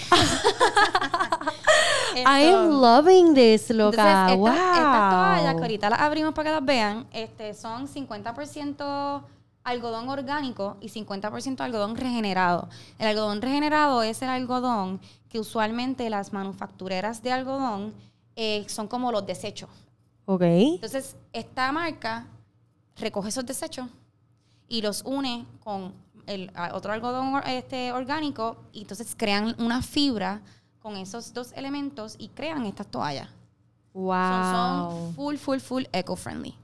[2.24, 4.32] I am loving this, loca.
[4.32, 4.48] Entonces, wow.
[4.48, 9.22] estas, estas toallas que ahorita las abrimos para que las vean, este, son 50%
[9.62, 12.70] algodón orgánico y 50% algodón regenerado.
[12.98, 17.92] El algodón regenerado es el algodón que usualmente las manufactureras de algodón
[18.36, 19.68] eh, son como los desechos.
[20.24, 20.40] Ok.
[20.40, 22.26] Entonces, esta marca
[22.96, 23.86] recoge esos desechos
[24.66, 25.92] y los une con
[26.26, 30.42] el otro algodón este, orgánico y entonces crean una fibra
[30.80, 33.28] con esos dos elementos y crean estas toallas.
[33.92, 34.90] Son, Wow.
[34.92, 36.56] son full, full, full eco-friendly.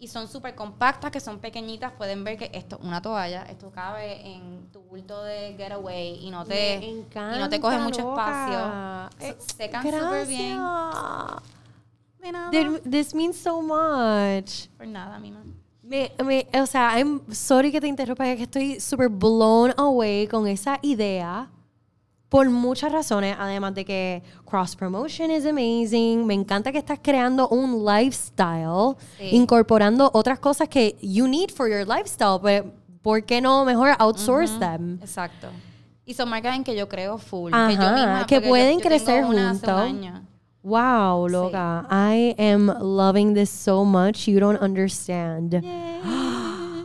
[0.00, 1.90] Y son súper compactas, que son pequeñitas.
[1.92, 3.42] Pueden ver que esto es una toalla.
[3.46, 7.60] Esto cabe en tu bulto de getaway y no te, Me y encanta, no te
[7.60, 9.10] coge mucho loca.
[9.10, 9.28] espacio.
[9.28, 10.56] Eh, Se- secan súper bien.
[12.20, 12.50] De nada.
[12.88, 14.68] This means so much.
[14.76, 15.52] Por nada, mi mamá.
[15.88, 20.26] Me, me, o sea, I'm sorry que te interrumpa, es que estoy super blown away
[20.26, 21.48] con esa idea
[22.28, 27.48] por muchas razones, además de que cross promotion is amazing, me encanta que estás creando
[27.48, 29.30] un lifestyle, Sí.
[29.34, 32.70] incorporando otras cosas que you need for your lifestyle, pero
[33.00, 34.98] ¿por qué no mejor outsource them?
[35.00, 35.46] Exacto.
[36.04, 37.52] Y son marcas en que yo creo full.
[37.54, 39.92] Ajá, que yo misma, que yo- pueden yo tengo crecer juntos.
[40.62, 45.62] Wow, loca, I am loving this so much, you don't understand.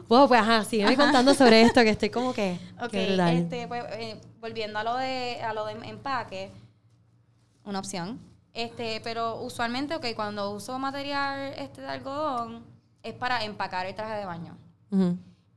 [0.09, 2.59] Wow, pues ajá, sígueme contando sobre esto que estoy como que.
[2.83, 6.51] Ok, este, pues, eh, volviendo a lo de a lo de empaque,
[7.63, 8.19] una opción.
[8.53, 12.63] Este, pero usualmente, ok, cuando uso material este de algodón,
[13.01, 14.57] es para empacar el traje de baño.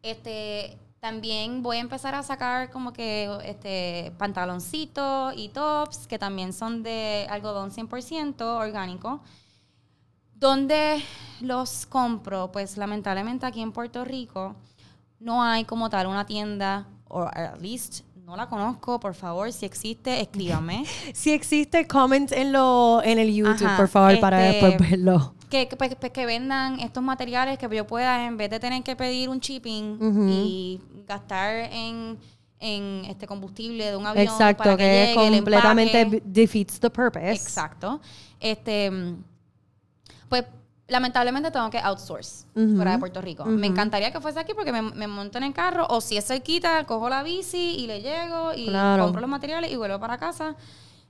[0.02, 6.52] Este, también voy a empezar a sacar como que este pantaloncitos y tops que también
[6.52, 9.20] son de algodón 100% orgánico.
[10.34, 11.00] ¿Dónde
[11.40, 12.50] los compro?
[12.50, 14.56] Pues lamentablemente aquí en Puerto Rico
[15.20, 19.64] no hay como tal una tienda, o at least no la conozco, por favor, si
[19.64, 20.86] existe, escríbame.
[21.14, 25.35] Si existe, comment en, lo, en el YouTube, Ajá, por favor, para este, después verlo.
[25.50, 28.82] Que, que, pues, pues, que vendan estos materiales que yo pueda, en vez de tener
[28.82, 32.18] que pedir un shipping y gastar en,
[32.58, 37.32] en este combustible de un avión Exacto, para que, que, llegue, completamente defeats the purpose.
[37.32, 38.00] Exacto.
[38.40, 38.90] Este,
[40.28, 40.44] pues
[40.88, 43.44] lamentablemente tengo que outsource fuera de Puerto Rico.
[43.44, 46.24] Me encantaría que fuese aquí porque me, me monto en el carro o si es
[46.26, 49.04] cerquita, cojo la bici y le llego y Claro.
[49.04, 50.54] compro los materiales y vuelvo para casa.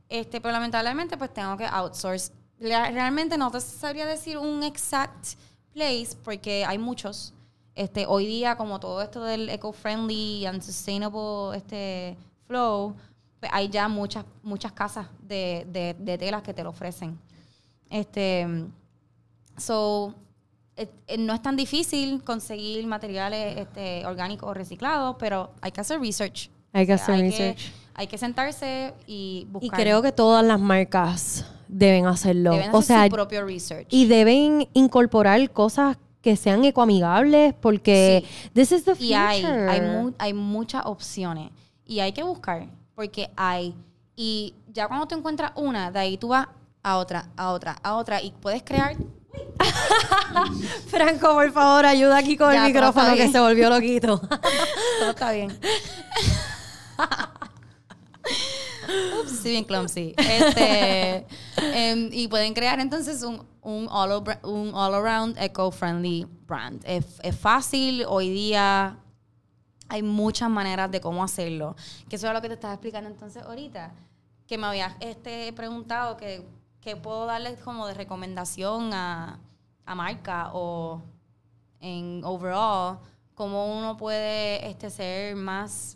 [0.09, 2.33] Este, pero lamentablemente pues tengo que outsource.
[2.59, 5.35] Realmente no te sabría decir un exact
[5.73, 7.33] place porque hay muchos.
[7.75, 12.17] Este, hoy día como todo esto del eco-friendly and sustainable este
[12.47, 12.95] flow,
[13.39, 17.19] pues hay ya muchas muchas casas de, de, de telas que te lo ofrecen.
[17.91, 18.47] Este,
[19.59, 20.15] so,
[21.19, 26.51] no es tan difícil conseguir materiales este, orgánicos o reciclados, pero hay que hacer research.
[26.73, 27.73] Hay que O sea, hacer hay research.
[27.95, 29.79] hay que sentarse y Y buscar.
[29.81, 32.53] creo que todas las marcas deben hacerlo.
[32.53, 33.87] deben o sea, su propio research.
[33.91, 39.07] y deben incorporar cosas que sean ecoamigables porque this is the future.
[39.09, 41.51] Y hay, hay, mu- hay muchas opciones.
[41.85, 43.75] Y hay que buscar, porque hay.
[44.17, 46.49] Y ya cuando te encuentras una, de ahí tú vas
[46.83, 48.97] a otra, a otra, a otra, y puedes crear.
[50.89, 54.19] Franco, por favor, ayuda aquí con Ya, el micrófono que se volvió loquito.
[55.01, 55.57] Todo está bien.
[59.23, 60.15] Ups, sí, bien clumsy.
[60.17, 61.27] Este,
[61.59, 66.83] em, y pueden crear entonces un, un, all, over- un all around eco-friendly brand.
[66.85, 68.99] Es, fácil, hoy día
[69.89, 71.77] hay muchas maneras de cómo hacerlo.
[72.09, 73.93] Que eso es lo que te estaba explicando entonces ahorita.
[74.47, 76.47] que me habías este, preguntado que,
[76.81, 79.41] que puedo darles como de recomendación a,
[79.85, 81.03] a marca o
[81.81, 82.99] en overall,
[83.35, 85.96] cómo uno puede este, ser más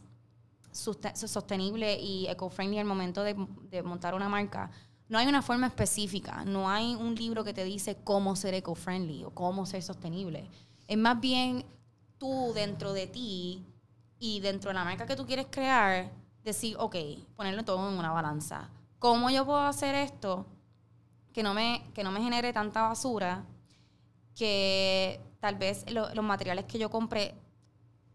[0.72, 3.34] sostenible y eco-friendly al momento de,
[3.70, 4.70] de montar una marca.
[5.08, 9.24] No hay una forma específica, no hay un libro que te dice cómo ser eco-friendly
[9.24, 10.48] o cómo ser sostenible.
[10.86, 11.64] Es más bien
[12.18, 13.64] tú dentro de ti
[14.18, 16.12] y dentro de la marca que tú quieres crear,
[16.44, 16.94] decir, ok,
[17.36, 18.70] ponerlo todo en una balanza.
[18.98, 20.46] ¿Cómo yo puedo hacer esto
[21.32, 23.44] que no me, que no me genere tanta basura?
[24.34, 27.34] Que tal vez lo- los materiales que yo compré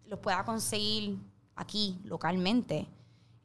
[0.06, 1.18] los pueda conseguir
[1.56, 2.88] aquí, localmente.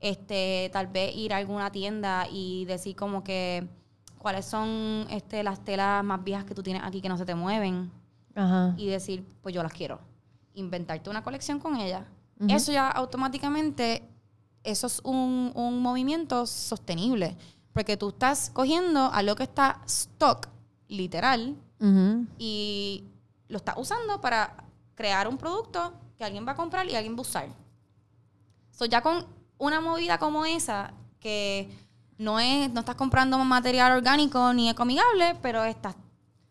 [0.00, 3.68] Este, tal vez ir a alguna tienda y decir como que
[4.18, 7.34] cuáles son este, las telas más viejas que tú tienes aquí que no se te
[7.34, 7.90] mueven
[8.34, 8.74] Ajá.
[8.76, 10.00] y decir, pues yo las quiero.
[10.54, 12.04] Inventarte una colección con ellas.
[12.48, 14.02] Eso ya automáticamente,
[14.64, 17.36] eso es un, un movimiento sostenible.
[17.74, 20.48] Porque tú estás cogiendo algo que está stock,
[20.88, 21.56] literal,
[22.38, 23.04] y
[23.48, 27.18] lo estás usando para crear un producto que alguien va a comprar y alguien va
[27.18, 27.48] a usar.
[28.80, 29.26] So, ya con
[29.58, 31.68] una movida como esa, que
[32.16, 35.96] no es, no estás comprando material orgánico ni ecomigable, pero estás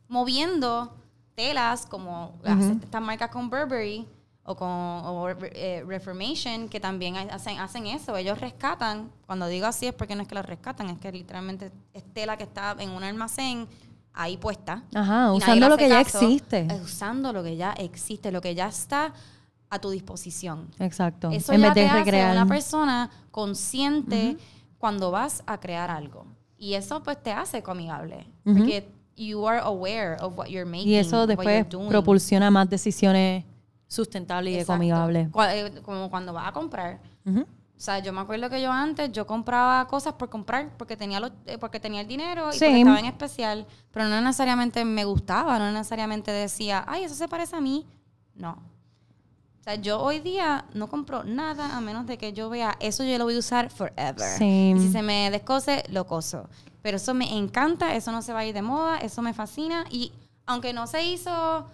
[0.08, 0.96] moviendo
[1.34, 4.08] telas como estas marcas con Burberry
[4.44, 8.16] o con o, eh, Reformation, que también hacen, hacen eso.
[8.16, 11.72] Ellos rescatan, cuando digo así es porque no es que lo rescatan, es que literalmente
[11.96, 13.68] es tela que está en un almacén
[14.14, 14.84] ahí puesta.
[14.94, 16.68] Ajá, usando lo que ya existe.
[16.70, 19.16] Es usando lo que ya existe, lo que ya está
[19.70, 20.70] a tu disposición.
[20.80, 21.30] Exacto.
[21.32, 22.32] Eso en ya vez de te hace recrear.
[22.32, 24.38] una persona consciente
[24.78, 26.26] cuando vas a crear algo.
[26.58, 28.26] Y eso pues te hace comigable.
[28.46, 28.58] Ujú.
[28.58, 30.88] Porque you are aware of what you're making.
[30.90, 33.44] y eso después propulsiona más decisiones
[33.88, 35.30] sustentables y ecoamigables.
[35.52, 37.00] Eh, Como cuando vas a comprar.
[37.26, 41.22] O sea, yo me acuerdo que yo antes, yo compraba cosas por comprar, porque tenía,
[41.22, 42.60] los, eh, porque tenía el dinero y Sí.
[42.66, 47.30] porque estaba en especial, pero no necesariamente me gustaba, no necesariamente decía, ay, eso se
[47.30, 47.86] parece a mí.
[48.36, 48.58] No.
[49.60, 53.04] O sea, yo hoy día no compro nada a menos de que yo vea, eso
[53.04, 54.42] yo lo voy a usar forever.
[54.42, 56.50] Y si se me descose, lo coso.
[56.82, 59.86] Pero eso me encanta, eso no se va a ir de moda, eso me fascina.
[59.92, 60.14] Y
[60.46, 61.66] aunque no se hizo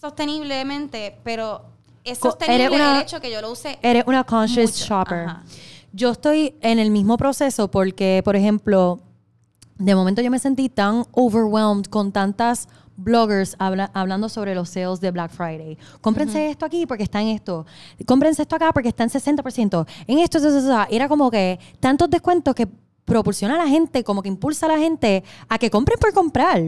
[0.00, 1.62] sosteniblemente, pero
[2.04, 5.18] es sostenible una- el hecho que yo lo use Eres una conscious Mucho, shopper.
[5.28, 5.42] ajá.
[5.92, 9.00] Yo estoy en el mismo proceso porque, por ejemplo,
[9.78, 15.00] de momento yo me sentí tan overwhelmed con tantas bloggers habla- hablando sobre los sales
[15.00, 15.76] de Black Friday.
[16.00, 17.66] Cómprense esto aquí porque está en esto.
[18.06, 19.86] Cómprense esto acá porque está en 60%.
[20.06, 20.86] En esto, eso, eso, eso.
[20.90, 22.66] Era como que tantos descuentos que
[23.04, 26.60] propulsiona a la gente, como que impulsa a la gente a que compren por comprar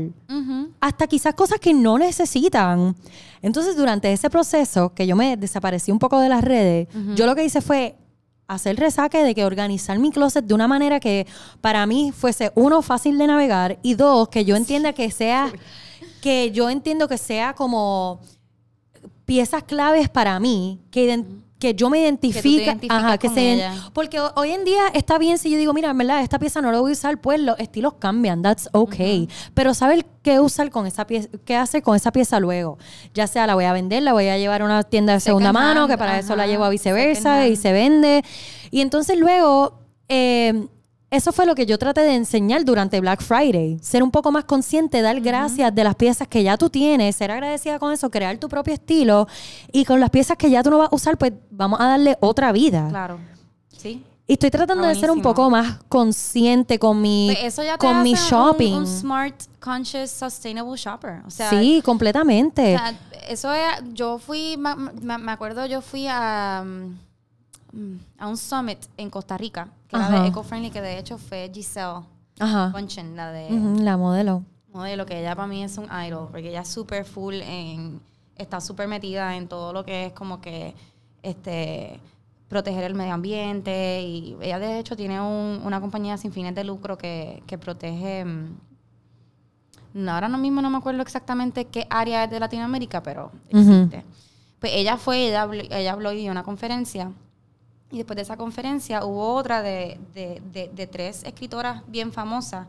[0.80, 2.94] hasta quizás cosas que no necesitan.
[3.42, 7.34] Entonces, durante ese proceso, que yo me desaparecí un poco de las redes, yo lo
[7.34, 7.96] que hice fue
[8.46, 11.26] hacer resaque de que organizar mi closet de una manera que
[11.60, 15.52] para mí fuese, uno, fácil de navegar y dos, que yo entienda que sea,
[16.20, 18.20] que yo entiendo que sea como
[19.24, 21.24] piezas claves para mí, que,
[21.58, 22.06] que yo me
[22.88, 23.74] ajá, que con se- ella.
[23.92, 26.62] porque ho- hoy en día está bien si yo digo, mira, en verdad, esta pieza
[26.62, 29.28] no la voy a usar, pues los estilos cambian, that's okay.
[29.54, 32.78] Pero saber qué usar con esa pieza, qué hacer con esa pieza luego.
[33.12, 35.52] Ya sea la voy a vender, la voy a llevar a una tienda de segunda
[35.52, 38.24] mano, que para eso la llevo a viceversa y se vende.
[38.70, 40.68] Y entonces luego, eh,
[41.10, 43.78] eso fue lo que yo traté de enseñar durante Black Friday.
[43.80, 47.30] Ser un poco más consciente, dar gracias de las piezas que ya tú tienes, ser
[47.30, 49.26] agradecida con eso, crear tu propio estilo.
[49.72, 52.18] Y con las piezas que ya tú no vas a usar, pues vamos a darle
[52.20, 52.88] otra vida.
[52.90, 53.18] Claro.
[53.74, 54.04] Sí.
[54.26, 57.86] Y estoy tratando de ser un poco más consciente con mi, Pues eso ya te
[57.86, 58.74] con mi hace shopping.
[58.74, 61.22] Un, smart, conscious, sustainable shopper.
[61.26, 62.74] O sea, sí, completamente.
[62.74, 62.94] o sea,
[63.26, 67.07] eso es, yo fui, me acuerdo, yo fui a, mm,
[68.18, 70.20] a un summit en Costa Rica, que era Ajá.
[70.22, 72.00] de eco-friendly, que de hecho fue Giselle
[72.40, 72.72] Ajá.
[73.14, 74.42] La de Ujú, la modelo.
[74.72, 78.00] modelo, que ella para mí es un idol, porque ella es súper full en,
[78.36, 80.74] está súper metida en todo lo que es como que,
[81.22, 82.00] este,
[82.48, 86.64] proteger el medio ambiente y ella de hecho tiene un- una compañía sin fines de
[86.64, 88.56] lucro que, que protege, mm,
[89.94, 94.04] no, ahora mismo no me acuerdo exactamente qué área es de Latinoamérica, pero existe.
[94.60, 97.10] Pues ella fue, ella, ella habló y dio una conferencia
[97.90, 102.66] y después de esa conferencia hubo otra de, de- de- de tres escritoras bien famosas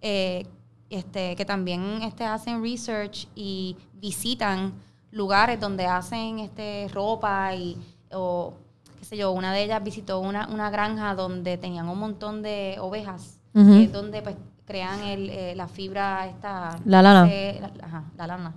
[0.00, 0.46] eh,
[0.90, 4.72] este, que también este, hacen research y visitan
[5.10, 7.76] lugares donde hacen este, ropa y,
[8.12, 8.52] o
[8.98, 12.76] qué sé yo, una de ellas visitó una, una granja donde tenían un montón de
[12.80, 13.38] ovejas,
[13.82, 14.36] es donde pues
[14.66, 16.78] crean el, eh, la fibra esta...
[16.86, 17.28] La lana.
[17.30, 18.54] eh, la, ajá, la lana.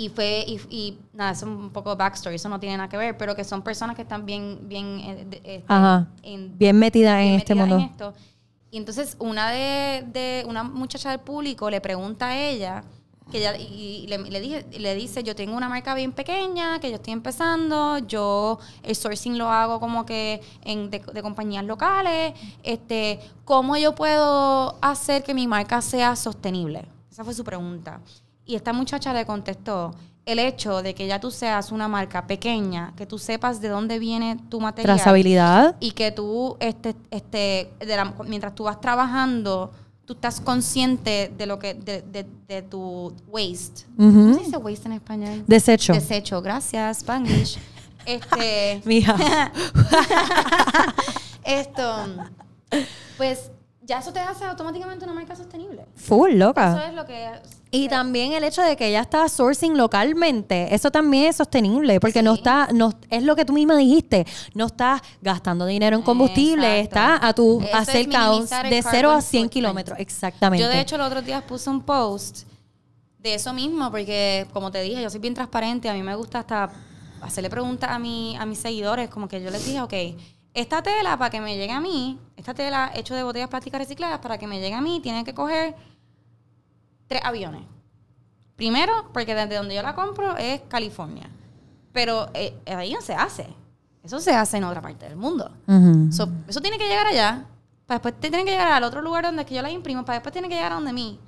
[0.00, 2.96] Y fue, y, y nada, eso es un poco backstory, eso no tiene nada que
[2.96, 6.08] ver, pero que son personas que están bien, bien, eh, este, Ajá.
[6.22, 7.84] en- Bien metida en bien este metidas mundo.
[7.84, 8.14] en esto.
[8.70, 12.82] Y entonces una de, de una muchacha del público le pregunta a ella
[13.30, 16.80] que ella y, y le, le dije le dice yo tengo una marca bien pequeña
[16.80, 21.64] que yo estoy empezando yo el sourcing lo hago como que en de, de compañías
[21.64, 22.32] locales
[22.64, 28.00] este cómo yo puedo hacer que mi marca sea sostenible esa fue su pregunta
[28.46, 29.94] y esta muchacha le contestó
[30.26, 33.98] el hecho de que ya tú seas una marca pequeña que tú sepas de dónde
[33.98, 35.76] viene tu material Trazabilidad.
[35.80, 39.72] y que tú, este, este, de la- mientras tú vas trabajando,
[40.04, 43.84] tú estás consciente de lo que, de, de, de tu waste.
[43.96, 45.44] ¿Cómo se dice waste en español?
[45.46, 45.92] Desecho.
[45.94, 47.58] Desecho, gracias, Spanglish.
[48.06, 49.14] Este, Mija.
[51.44, 52.06] esto,
[53.16, 53.50] pues
[53.90, 55.84] ya eso te hace automáticamente una marca sostenible.
[55.96, 56.86] Full, Eso loca.
[56.86, 57.28] es lo que...
[57.72, 62.22] Y también el hecho de que ella está sourcing localmente, eso también es sostenible, porque
[62.22, 66.80] no está, no, es lo que tú misma dijiste, no estás gastando dinero en combustible,
[66.80, 67.14] Exacto.
[67.16, 68.30] está a tu Eso a cerca
[68.68, 69.52] de 0 a carbon 100 footprint.
[69.52, 70.62] kilómetros, exactamente.
[70.64, 72.46] Yo, de hecho, los otros días puse un post
[73.18, 75.88] de eso mismo, porque, como te dije, yo soy bien transparente.
[75.88, 76.70] A mí me gusta hasta
[77.22, 79.94] hacerle preguntas a, mi, a mis seguidores, como que yo les dije, ok,
[80.54, 84.18] esta tela para que me llegue a mí, esta tela hecho de botellas plásticas recicladas,
[84.18, 85.76] para que me llegue a mí, tiene que coger
[87.06, 87.62] tres aviones.
[88.56, 91.30] Primero, porque desde donde yo la compro es California.
[91.92, 93.46] Pero eh, ahí no se hace.
[94.02, 95.50] Eso se hace en otra parte del mundo.
[95.66, 96.12] Ujú.
[96.12, 97.46] So, eso tiene que llegar allá.
[97.86, 100.04] Para después tiene que llegar al otro lugar donde es que yo la imprimo.
[100.04, 101.18] Para después tiene que llegar a donde mí.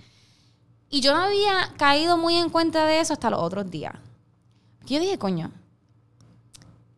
[0.88, 3.94] Y yo no había caído muy en cuenta de eso hasta los otros días.
[4.84, 5.50] Yo dije, coño.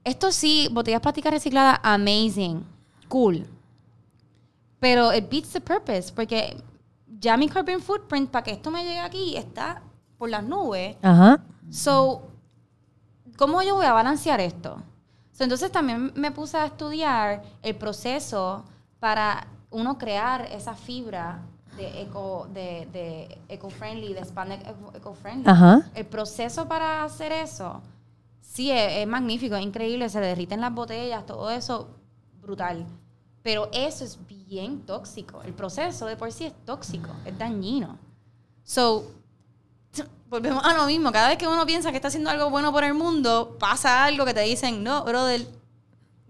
[0.05, 2.65] Esto sí, botellas plásticas recicladas, amazing.
[3.09, 3.47] Cool.
[4.79, 6.13] Pero it beats the purpose.
[6.13, 6.63] Porque
[7.21, 9.83] ya mi carbon footprint para que esto me llegue aquí está
[10.19, 10.97] por las nubes.
[11.03, 11.43] Ajá.
[11.71, 12.23] So,
[13.39, 14.77] ¿cómo yo voy a balancear esto?
[15.33, 18.65] So, entonces también me puse a estudiar el proceso
[19.01, 21.41] para uno crear esa fibra
[21.77, 25.49] de eco de, de eco-friendly, de spandex eco- eco-friendly.
[25.49, 25.83] Ajá.
[25.95, 27.81] El proceso para hacer eso,
[28.55, 31.89] sí, es, es magnífico, es increíble, se derriten las botellas, todo eso,
[32.41, 32.87] brutal.
[33.43, 35.43] Pero eso es bien tóxico.
[35.43, 37.99] El proceso de por sí es tóxico, es dañino.
[38.63, 39.11] So,
[40.31, 41.11] volvemos a lo mismo.
[41.11, 44.25] Cada vez que uno piensa que está haciendo algo bueno por el mundo, pasa algo
[44.25, 45.47] que te dicen, no, brother,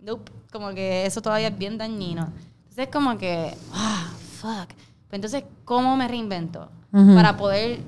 [0.00, 0.32] nope.
[0.50, 2.32] Como que eso todavía es bien dañino.
[2.62, 4.08] Entonces es como que, ah,
[4.40, 4.68] fuck.
[5.08, 6.70] Pues entonces, ¿cómo me reinvento?
[6.90, 7.80] Para poder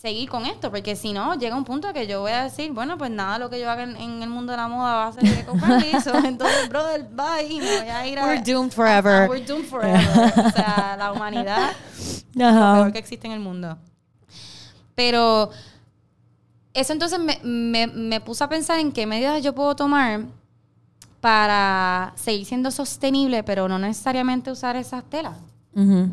[0.00, 2.96] seguir con esto, porque si no, llega un punto que yo voy a decir, bueno,
[2.96, 5.12] pues nada, lo que yo haga en, en el mundo de la moda va a
[5.12, 8.24] ser eco-friendly, so, entonces, brother, bye, y me voy a ir a...
[8.24, 9.24] We're doomed forever.
[9.24, 10.00] Ah, we're doomed forever.
[10.46, 11.72] o sea, la humanidad
[12.32, 12.74] lo Ajá.
[12.76, 13.76] peor que existe en el mundo.
[14.94, 15.50] Pero
[16.72, 20.22] eso entonces me, me, me puse a pensar en qué medidas yo puedo tomar
[21.20, 25.36] para seguir siendo sostenible, pero no necesariamente usar esas telas.
[25.74, 26.08] Ujú.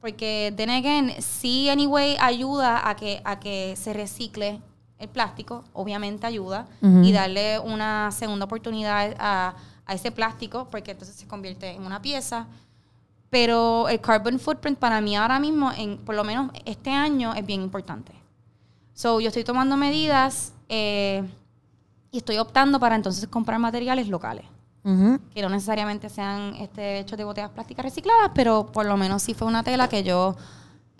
[0.00, 4.60] Porque, then again, sí, anyway, ayuda a que, a que se recicle
[4.98, 9.54] el plástico, obviamente ayuda, y darle una segunda oportunidad a,
[9.86, 12.46] a ese plástico, porque entonces se convierte en una pieza.
[13.30, 17.44] Pero el carbon footprint para mí ahora mismo, en, por lo menos este año, es
[17.44, 18.12] bien importante.
[18.94, 21.22] So, yo estoy tomando medidas eh,
[22.10, 24.44] y estoy optando para entonces comprar materiales locales
[25.34, 29.34] Que no necesariamente sean este, hechos de botellas plásticas recicladas, pero por lo menos sí
[29.34, 30.36] fue una tela que yo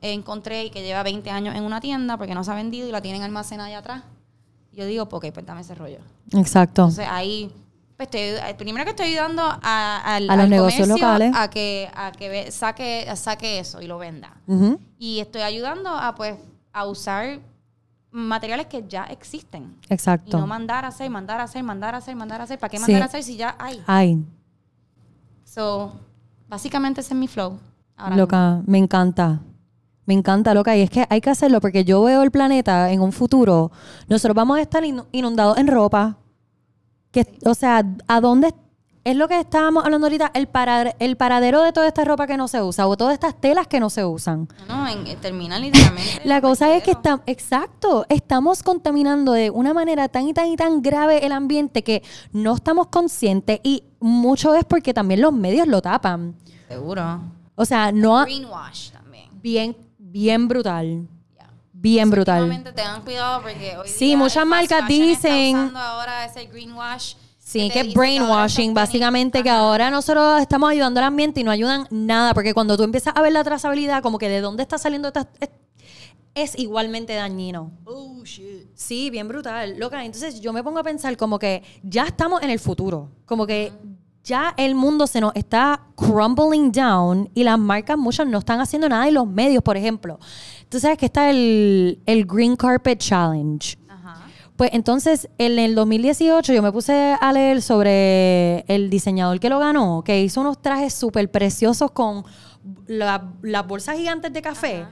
[0.00, 2.92] encontré y que lleva 20 años en una tienda porque no se ha vendido y
[2.92, 4.02] la tienen almacenada allá atrás.
[4.72, 5.98] Yo digo, ok, pues dame ese rollo.
[6.32, 6.82] Exacto.
[6.82, 7.50] Entonces ahí,
[7.96, 11.32] pues estoy, eh, primero que estoy ayudando a, los al negocios comercio locales.
[11.34, 14.36] a que, a que saque, saque eso y lo venda.
[14.98, 16.36] Y estoy ayudando a pues
[16.72, 17.40] a usar
[18.10, 19.76] materiales que ya existen.
[19.88, 20.38] Y Exacto.
[20.38, 22.58] no mandar a hacer, mandar a hacer, mandar a hacer, mandar a hacer.
[22.58, 22.82] ¿Para qué Sí.
[22.82, 23.82] mandar a hacer si ya hay?
[23.86, 24.24] Ay,
[25.44, 25.92] So,
[26.48, 27.58] básicamente ese es mi flow.
[27.96, 29.40] Ahora loca, me encanta.
[30.06, 30.76] Me encanta, loca.
[30.76, 33.70] Y es que hay que hacerlo porque yo veo el planeta en un futuro.
[34.08, 36.16] Nosotros vamos a estar inu- inundados en ropa.
[37.10, 38.54] Que, O sea, ¿a dónde
[39.10, 40.30] es lo que estábamos hablando ahorita?
[40.34, 43.34] El, para- el paradero de toda esta ropa que no se usa o todas estas
[43.40, 44.48] telas que no se usan.
[44.68, 46.20] No, en, eh, termina literalmente.
[46.24, 50.46] La cosa es que está estamos, exacto, estamos contaminando de una manera tan y tan
[50.48, 52.02] y tan grave el ambiente que
[52.32, 56.34] no estamos conscientes y mucho es porque también los medios lo tapan.
[56.68, 57.20] Seguro.
[57.54, 59.28] O sea, no ha- Greenwash también.
[59.42, 61.08] bien, bien brutal,
[61.72, 62.62] bien brutal.
[62.74, 67.14] Tengan cuidado porque hoy Sí, día el muchas marcas dicen- ahora ese greenwash.
[67.50, 71.50] Sí, te que ahora brainwashing, básicamente, que ahora nosotros estamos ayudando al ambiente y no
[71.50, 74.76] ayudan nada, porque cuando tú empiezas a ver la trazabilidad, como que de dónde está
[74.76, 75.54] saliendo esta- est-
[76.34, 77.72] es igualmente dañino.
[77.86, 78.66] Oh, shit.
[78.74, 79.78] Sí, bien brutal.
[79.78, 83.08] Loca, entonces yo me pongo a pensar como que ya estamos en el futuro.
[83.24, 83.72] Como que
[84.24, 88.90] ya el mundo se nos está crumbling down y las marcas muchas no están haciendo
[88.90, 90.18] nada y los medios, por ejemplo.
[90.68, 93.78] Tú sabes que está el, el Green Carpet Challenge.
[94.58, 94.64] Ajá.
[94.64, 99.58] Pues entonces, en el 2018 yo me puse a leer sobre el diseñador que lo
[99.60, 102.24] ganó, que hizo unos trajes súper preciosos con
[102.88, 104.84] la- las bolsas gigantes de café.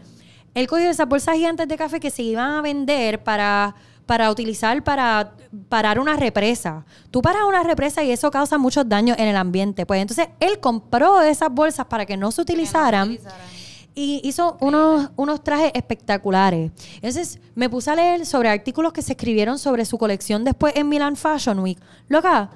[0.55, 3.75] Él cogió esas bolsas gigantes de café que se iban a vender para,
[4.07, 5.33] para utilizar para
[5.69, 6.87] parar una represa.
[7.11, 9.85] Tú paras una represa y eso causa muchos daños en el ambiente.
[9.85, 13.09] Pues entonces él compró esas bolsas para que no se utilizaran.
[13.11, 13.56] utilizaran.
[13.99, 16.71] Y hizo unos, unos trajes espectaculares.
[16.97, 20.89] Entonces me puse a leer sobre artículos que se escribieron sobre su colección después en
[20.89, 21.79] Milan Fashion Week.
[22.09, 22.51] Loca,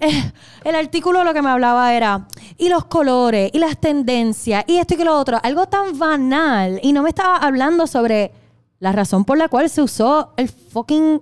[0.00, 0.32] eh,
[0.64, 2.26] el artículo lo que me hablaba era,
[2.58, 5.38] y los colores, y las tendencias, y esto y que lo otro.
[5.42, 6.80] Algo tan banal.
[6.82, 8.32] Y no me estaba hablando sobre
[8.78, 11.20] la razón por la cual se usó el fucking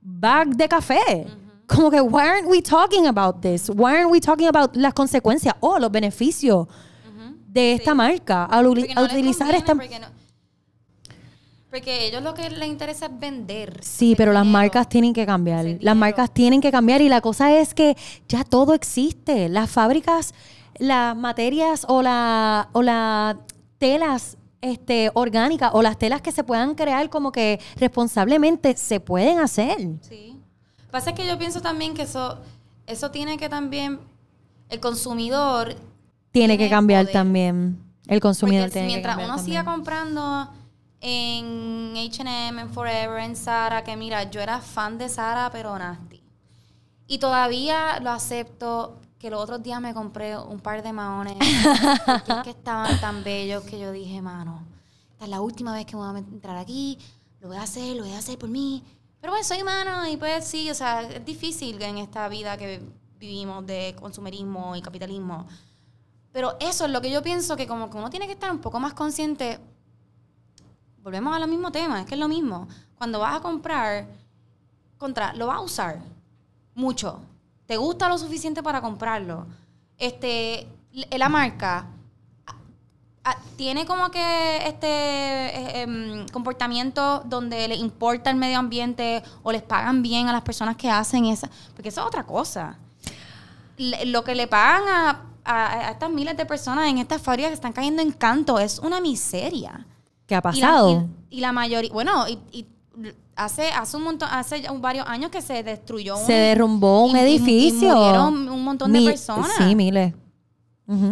[0.00, 1.26] bag de café.
[1.66, 3.68] Como que, why aren't we talking about this?
[3.68, 6.66] Why aren't we talking about las consecuencias o los beneficios
[7.60, 8.70] de esta marca al no
[9.02, 9.74] utilizar esta...
[9.74, 10.06] Porque, no-
[11.70, 13.80] porque a ellos lo que les interesa es vender.
[13.82, 15.66] Sí, pero las marcas tienen que cambiar.
[15.80, 17.96] Las marcas tienen que cambiar y la cosa es que
[18.28, 19.48] ya todo existe.
[19.50, 20.32] Las fábricas,
[20.78, 23.36] las materias o la o las
[23.76, 29.38] telas este orgánicas o las telas que se puedan crear como que responsablemente se pueden
[29.38, 29.76] hacer.
[30.00, 30.40] Sí.
[30.90, 32.38] Pasa que yo pienso también que eso,
[32.86, 34.00] eso tiene que también
[34.70, 35.74] el consumidor
[36.30, 37.12] Tiene que cambiar poder.
[37.12, 37.82] también.
[38.06, 39.64] El consumidor Porque tiene mientras que uno siga también.
[39.64, 40.48] comprando
[41.00, 46.22] en H&M, en Forever, en Zara, que mira, yo era fan de Zara, pero nasty.
[47.06, 51.36] Y todavía lo acepto que los otros días me compré un par de maones
[52.06, 54.62] porque es que estaban tan bellos que yo dije, mano,
[55.12, 56.98] esta es la última vez que voy a entrar aquí,
[57.40, 58.84] lo voy a hacer, lo voy a hacer por mí.
[59.20, 62.80] Pero pues soy humano y pues sí, o sea, es difícil en esta vida que
[63.18, 65.46] vivimos de consumerismo y capitalismo.
[66.32, 68.58] Pero eso es lo que yo pienso que como que uno tiene que estar un
[68.58, 69.58] poco más consciente.
[71.02, 72.68] Volvemos al mismo tema, es que es lo mismo.
[72.96, 74.06] Cuando vas a comprar,
[74.98, 75.98] contra, lo vas a usar
[76.74, 77.20] mucho.
[77.66, 79.46] ¿Te gusta lo suficiente para comprarlo?
[79.96, 80.68] Este,
[81.16, 81.86] la marca
[82.46, 89.22] a- a- tiene como que este eh, em, comportamiento donde le importa el medio ambiente
[89.42, 92.78] o les pagan bien a las personas que hacen esa, porque eso es otra cosa
[93.78, 97.54] lo que le pagan a, a- a estas miles de personas en estas fábricas que
[97.54, 99.86] están cayendo en canto es una miseria.
[100.26, 101.08] ¿Qué ha Y la- pasado?
[101.30, 102.66] Y, y la mayoría, bueno, y, y
[103.34, 107.22] hace, hace un montón, hace varios años que se destruyó Se derrumbó un y- y-
[107.22, 107.94] y edificio.
[107.96, 109.50] murieron un montón de Mi- personas.
[109.56, 110.14] Sí, miles.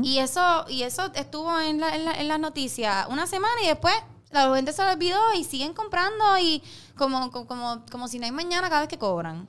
[0.02, 3.66] Y eso, y eso estuvo en, la- en, la- en las noticias una semana y
[3.66, 3.94] después
[4.30, 6.62] la gente se lo olvidó y siguen comprando y
[6.96, 9.46] como, como, como, como si no hay mañana cada vez que cobran.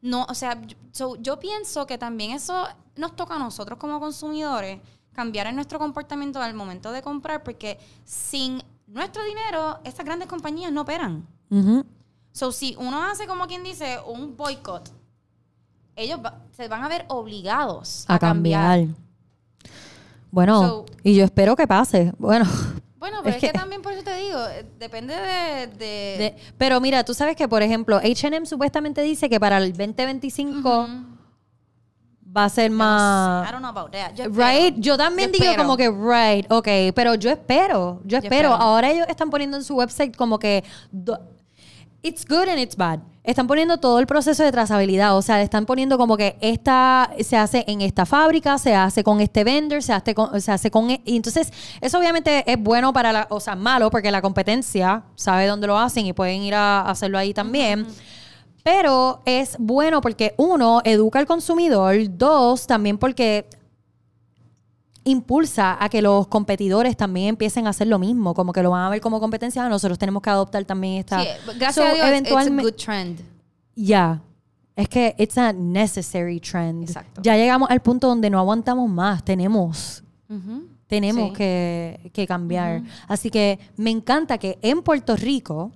[0.00, 2.66] No, o sea, yo, so, yo pienso que también eso
[2.96, 4.80] nos toca a nosotros como consumidores
[5.12, 10.70] cambiar en nuestro comportamiento al momento de comprar porque sin nuestro dinero estas grandes compañías
[10.72, 11.26] no operan.
[11.50, 11.84] Ujú.
[12.32, 14.92] So, si uno hace como quien dice un boicot,
[15.96, 18.86] ellos va- se van a ver obligados a cambiar.
[20.30, 22.12] Bueno, So- y yo espero que pase.
[22.18, 22.44] Bueno,
[22.98, 25.66] Bueno, pero Es que, que- también por eso te digo, eh, depende de...
[25.68, 25.76] de-
[26.18, 30.80] de- pero mira, tú sabes que, por ejemplo, HM supuestamente dice que para el 2025
[30.82, 30.90] Ujú.
[32.36, 33.48] Va a ser Yo más...
[33.48, 34.12] I don't know about that.
[34.14, 34.24] Yo.
[34.30, 35.62] Right, yo también Yo digo espero.
[35.64, 38.48] como que right, ok, pero yo espero, yo espero.
[38.50, 38.54] espero.
[38.54, 41.18] Ahora ellos están poniendo en su website como que do-
[42.02, 43.00] it's good and it's bad.
[43.24, 47.36] Están poniendo todo el proceso de trazabilidad, o sea, están poniendo como que esta se
[47.36, 50.90] hace en esta fábrica, se hace con este vendor, se hace con, se hace con
[50.90, 55.02] e- y entonces eso obviamente es bueno para la, o sea, malo porque la competencia
[55.16, 57.88] sabe dónde lo hacen y pueden ir a hacerlo ahí también.
[58.66, 63.48] Pero es bueno porque uno, educa al consumidor, dos, también porque
[65.04, 68.82] impulsa a que los competidores también empiecen a hacer lo mismo, como que lo van
[68.82, 71.22] a ver como competencia, nosotros tenemos que adoptar también esta...
[71.22, 71.28] Sí,
[71.60, 73.20] gracias So, a Dios, it's a good trend.
[73.76, 74.20] Ya,
[74.74, 76.88] es que it's a necessary trend.
[76.88, 77.22] Exacto.
[77.22, 80.02] Ya llegamos al punto donde no aguantamos más, tenemos
[80.88, 81.34] tenemos Sí.
[81.36, 82.82] que, que cambiar.
[83.06, 85.70] Así que me encanta que en Puerto Rico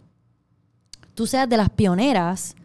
[1.14, 2.56] tú seas de las pioneras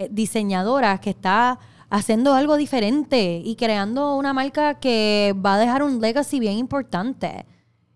[0.00, 1.58] eh, diseñadoras que está
[1.90, 7.44] haciendo algo diferente y creando una marca que va a dejar un legacy bien importante.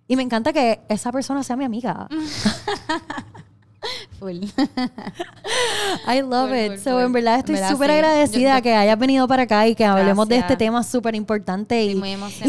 [0.06, 2.06] Y me encanta que esa persona sea mi amiga.
[4.18, 4.44] Full.
[6.06, 6.68] I love Full, it.
[6.72, 7.00] full, so, full.
[7.02, 7.96] en verdad estoy súper sí.
[7.96, 10.58] agradecida Yo- que hayas venido para acá y que hablemos de este Gracias.
[10.58, 11.94] tema súper importante y, y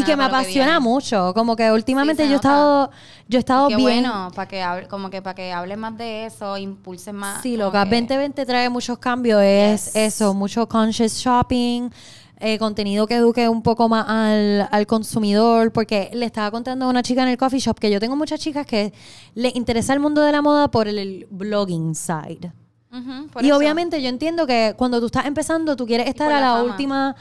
[0.04, 0.80] que me que apasiona viene.
[0.80, 1.32] mucho.
[1.34, 2.90] Como que últimamente se yo he estado,
[3.28, 3.80] yo he estado bien.
[3.80, 7.42] bueno, para que hable, como que para que hables más de eso, impulses más.
[7.42, 9.42] Sí, loca, que- 2020 trae muchos cambios.
[9.42, 9.96] Es Yes.
[9.96, 11.90] eso, mucho conscious shopping,
[12.38, 15.72] eh, contenido que eduque un poco más al, al consumidor.
[15.72, 18.40] Porque le estaba contando a una chica en el coffee shop que yo tengo muchas
[18.40, 18.92] chicas que
[19.34, 22.52] le interesa el mundo de la moda por el, el blogging side.
[22.92, 23.56] Ujú, por Y eso.
[23.58, 27.14] obviamente yo entiendo que cuando tú estás empezando, tú quieres estar a la última.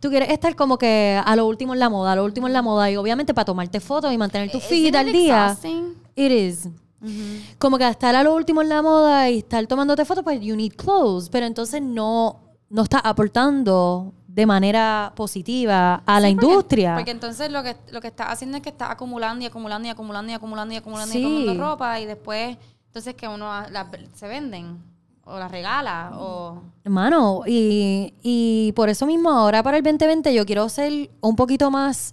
[0.00, 2.52] Tú quieres estar como que a lo último en la moda, a lo último en
[2.52, 2.90] la moda.
[2.90, 5.44] Y obviamente para tomarte fotos y mantener tu feed al día.
[5.52, 5.94] exhausting?
[6.16, 6.66] It is.
[7.00, 7.10] Ujú.
[7.58, 10.56] Como que estar a lo último en la moda y estar tomándote fotos, pues you
[10.56, 11.28] need clothes.
[11.28, 12.40] Pero entonces no,
[12.72, 16.94] no está aportando de manera positiva a la Sí, porque- industria.
[16.96, 19.90] Porque entonces lo que, lo que estás haciendo es que estás acumulando y acumulando y
[19.90, 21.20] acumulando y acumulando y acumulando Sí.
[21.20, 22.56] y acumulando ropa y después,
[22.86, 24.82] entonces que uno a- la- se venden
[25.24, 26.62] o las regala o...
[26.82, 31.70] Hermano, y, y por eso mismo ahora para el 2020 yo quiero ser un poquito
[31.70, 32.12] más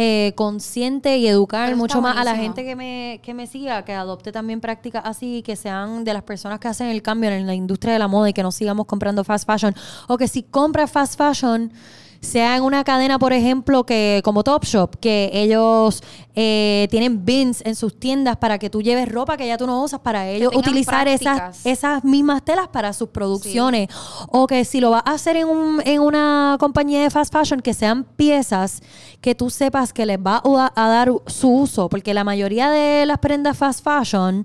[0.00, 3.92] eh, consciente y educar mucho más a la gente que me, que me siga, que
[3.92, 7.54] adopte también prácticas así, que sean de las personas que hacen el cambio en la
[7.54, 9.74] industria de la moda y que no sigamos comprando fast fashion.
[10.06, 11.72] O que si compras fast fashion,
[12.20, 16.02] sea en una cadena, por ejemplo, que como Topshop, que ellos
[16.34, 19.82] eh, tienen bins en sus tiendas para que tú lleves ropa que ya tú no
[19.82, 21.66] usas, para ellos utilizar esas, prácticas.
[21.66, 23.88] esas mismas telas para sus producciones.
[24.28, 27.60] O que si lo vas a hacer en, un- en una compañía de fast fashion,
[27.60, 28.80] que sean piezas
[29.20, 31.88] que tú sepas que les va a, a dar su uso.
[31.88, 34.44] Porque la mayoría de las prendas fast fashion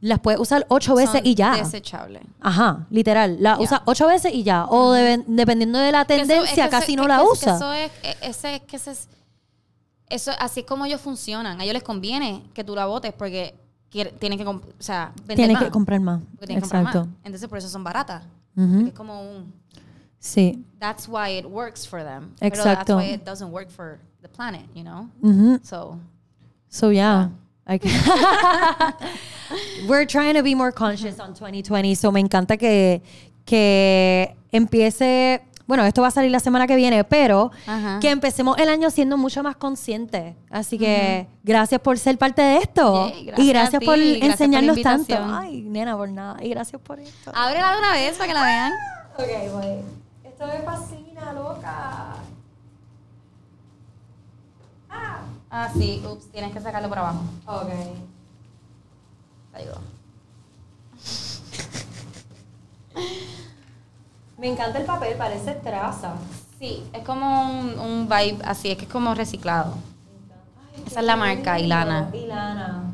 [0.00, 1.56] las puedes usar ocho veces son y ya.
[1.56, 2.22] Desechables.
[2.40, 3.36] Ajá, literal.
[3.40, 4.66] La usas ocho veces y ya.
[4.66, 7.56] O deben- dependiendo de la Que eso- tendencia, es que casi eso- no la usa.
[7.56, 9.08] Eso es, e- ese es que ese es,
[10.08, 11.60] eso, así es como ellos funcionan.
[11.60, 13.54] A ellos les conviene que tú la votes porque
[13.90, 15.64] quiere- tienen que, o sea, Tienes más.
[15.64, 16.20] que comprar más.
[16.38, 17.06] Tienen que comprar Exacto.
[17.06, 17.16] más.
[17.24, 18.22] Entonces por eso son baratas.
[18.56, 18.72] Ujú.
[18.72, 19.52] Porque Es como un
[20.20, 20.64] Sí.
[20.78, 22.34] that's why it works for them.
[22.40, 22.96] Exacto.
[22.96, 25.08] Pero that's why it doesn't work for the planet, you know?
[25.22, 25.60] Ujú.
[25.64, 25.98] So,
[26.70, 27.30] So yeah.
[27.30, 27.90] I can-
[29.86, 31.94] We're trying to be more conscious on 2020.
[31.94, 33.02] So me encanta que,
[33.44, 35.42] que empiece.
[35.66, 37.98] Bueno, esto va a salir la semana que viene, pero Ajá.
[38.00, 40.34] que empecemos el año siendo mucho más conscientes.
[40.50, 43.04] Así que gracias por ser parte de esto.
[43.24, 45.14] Gracias y gracias por gracias por la enseñarnos tanto.
[45.30, 46.42] Ay, nena, por nada.
[46.42, 47.32] Y gracias por esto.
[47.34, 48.72] ábrela de una vez para que la vean.
[49.18, 49.66] Ok, voy.
[50.24, 52.14] Esto me fascina, loca.
[54.90, 55.18] Ah,
[55.72, 57.20] sí, ups, tienes que sacarlo por abajo.
[57.46, 57.68] Ok.
[59.52, 59.80] Te ayudo.
[64.36, 66.14] Me encanta el papel, parece traza.
[66.58, 69.74] Sí, es como un, un vibe así, es que es como reciclado.
[70.86, 72.10] Esa es la marca, Ilana.
[72.12, 72.92] Ilana.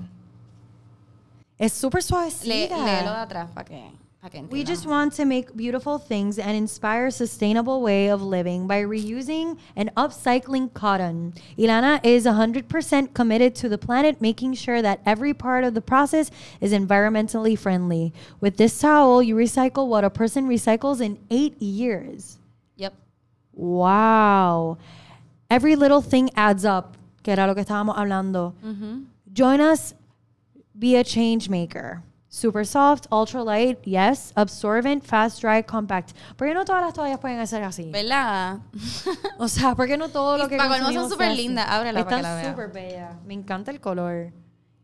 [1.59, 2.77] Es súper Le, suavecita.
[2.79, 4.04] léelo de atrás para que, para que
[4.49, 8.81] We just want to make beautiful things and inspire a sustainable way of living by
[8.83, 11.35] reusing and upcycling cotton.
[11.59, 16.31] Ilana is 100% committed to the planet, making sure that every part of the process
[16.63, 18.15] is environmentally friendly.
[18.41, 22.39] With this towel, you recycle what a person recycles in eight years.
[22.77, 22.95] Yep.
[23.53, 24.79] Wow.
[25.51, 28.55] Every little thing adds up, que era lo que estábamos hablando.
[28.65, 29.05] Ujú.
[29.35, 29.93] Join us,
[30.79, 32.03] be a change maker.
[32.35, 34.33] Super soft, ultra light, yes.
[34.35, 36.17] Absorbent, fast dry, compact.
[36.37, 37.93] ¿Por qué no todas las toallas pueden ser así?
[37.93, 38.59] ¿Verdad?
[39.39, 41.65] O sea, ¿por qué no todo lo que para colmo son súper lindas.
[41.69, 42.51] Ábrela para que la Están vea.
[42.51, 43.17] súper bellas.
[43.25, 44.33] Me encanta el color.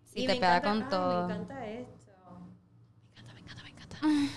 [0.05, 1.27] Sí, Y te pega encanta- con ay, todo.
[1.29, 2.13] Me encanta esto.
[3.17, 4.33] Me encanta, me encanta, me encanta.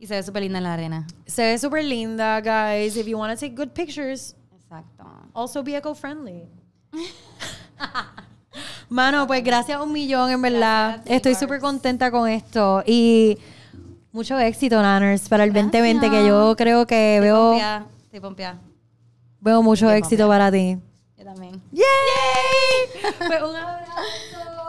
[0.00, 1.06] Y se ve súper linda en la arena.
[1.26, 2.96] Se ve súper linda, guys.
[2.96, 5.04] If you want to take good pictures, Exacto.
[5.32, 6.48] Also be eco-friendly.
[8.90, 11.02] Mano, pues gracias un millón, en verdad.
[11.04, 12.82] Ti, Estoy súper contenta con esto.
[12.84, 13.38] Y
[14.12, 15.72] mucho éxito, Nanners, para el Gracias.
[15.72, 18.58] 2020, que yo creo que veo, pompeada, Estoy pompeada.
[19.40, 20.76] veo mucho éxito para ti.
[21.16, 21.62] Yo también.
[21.70, 21.84] ¡Yay!
[23.28, 24.59] pues un abrazo.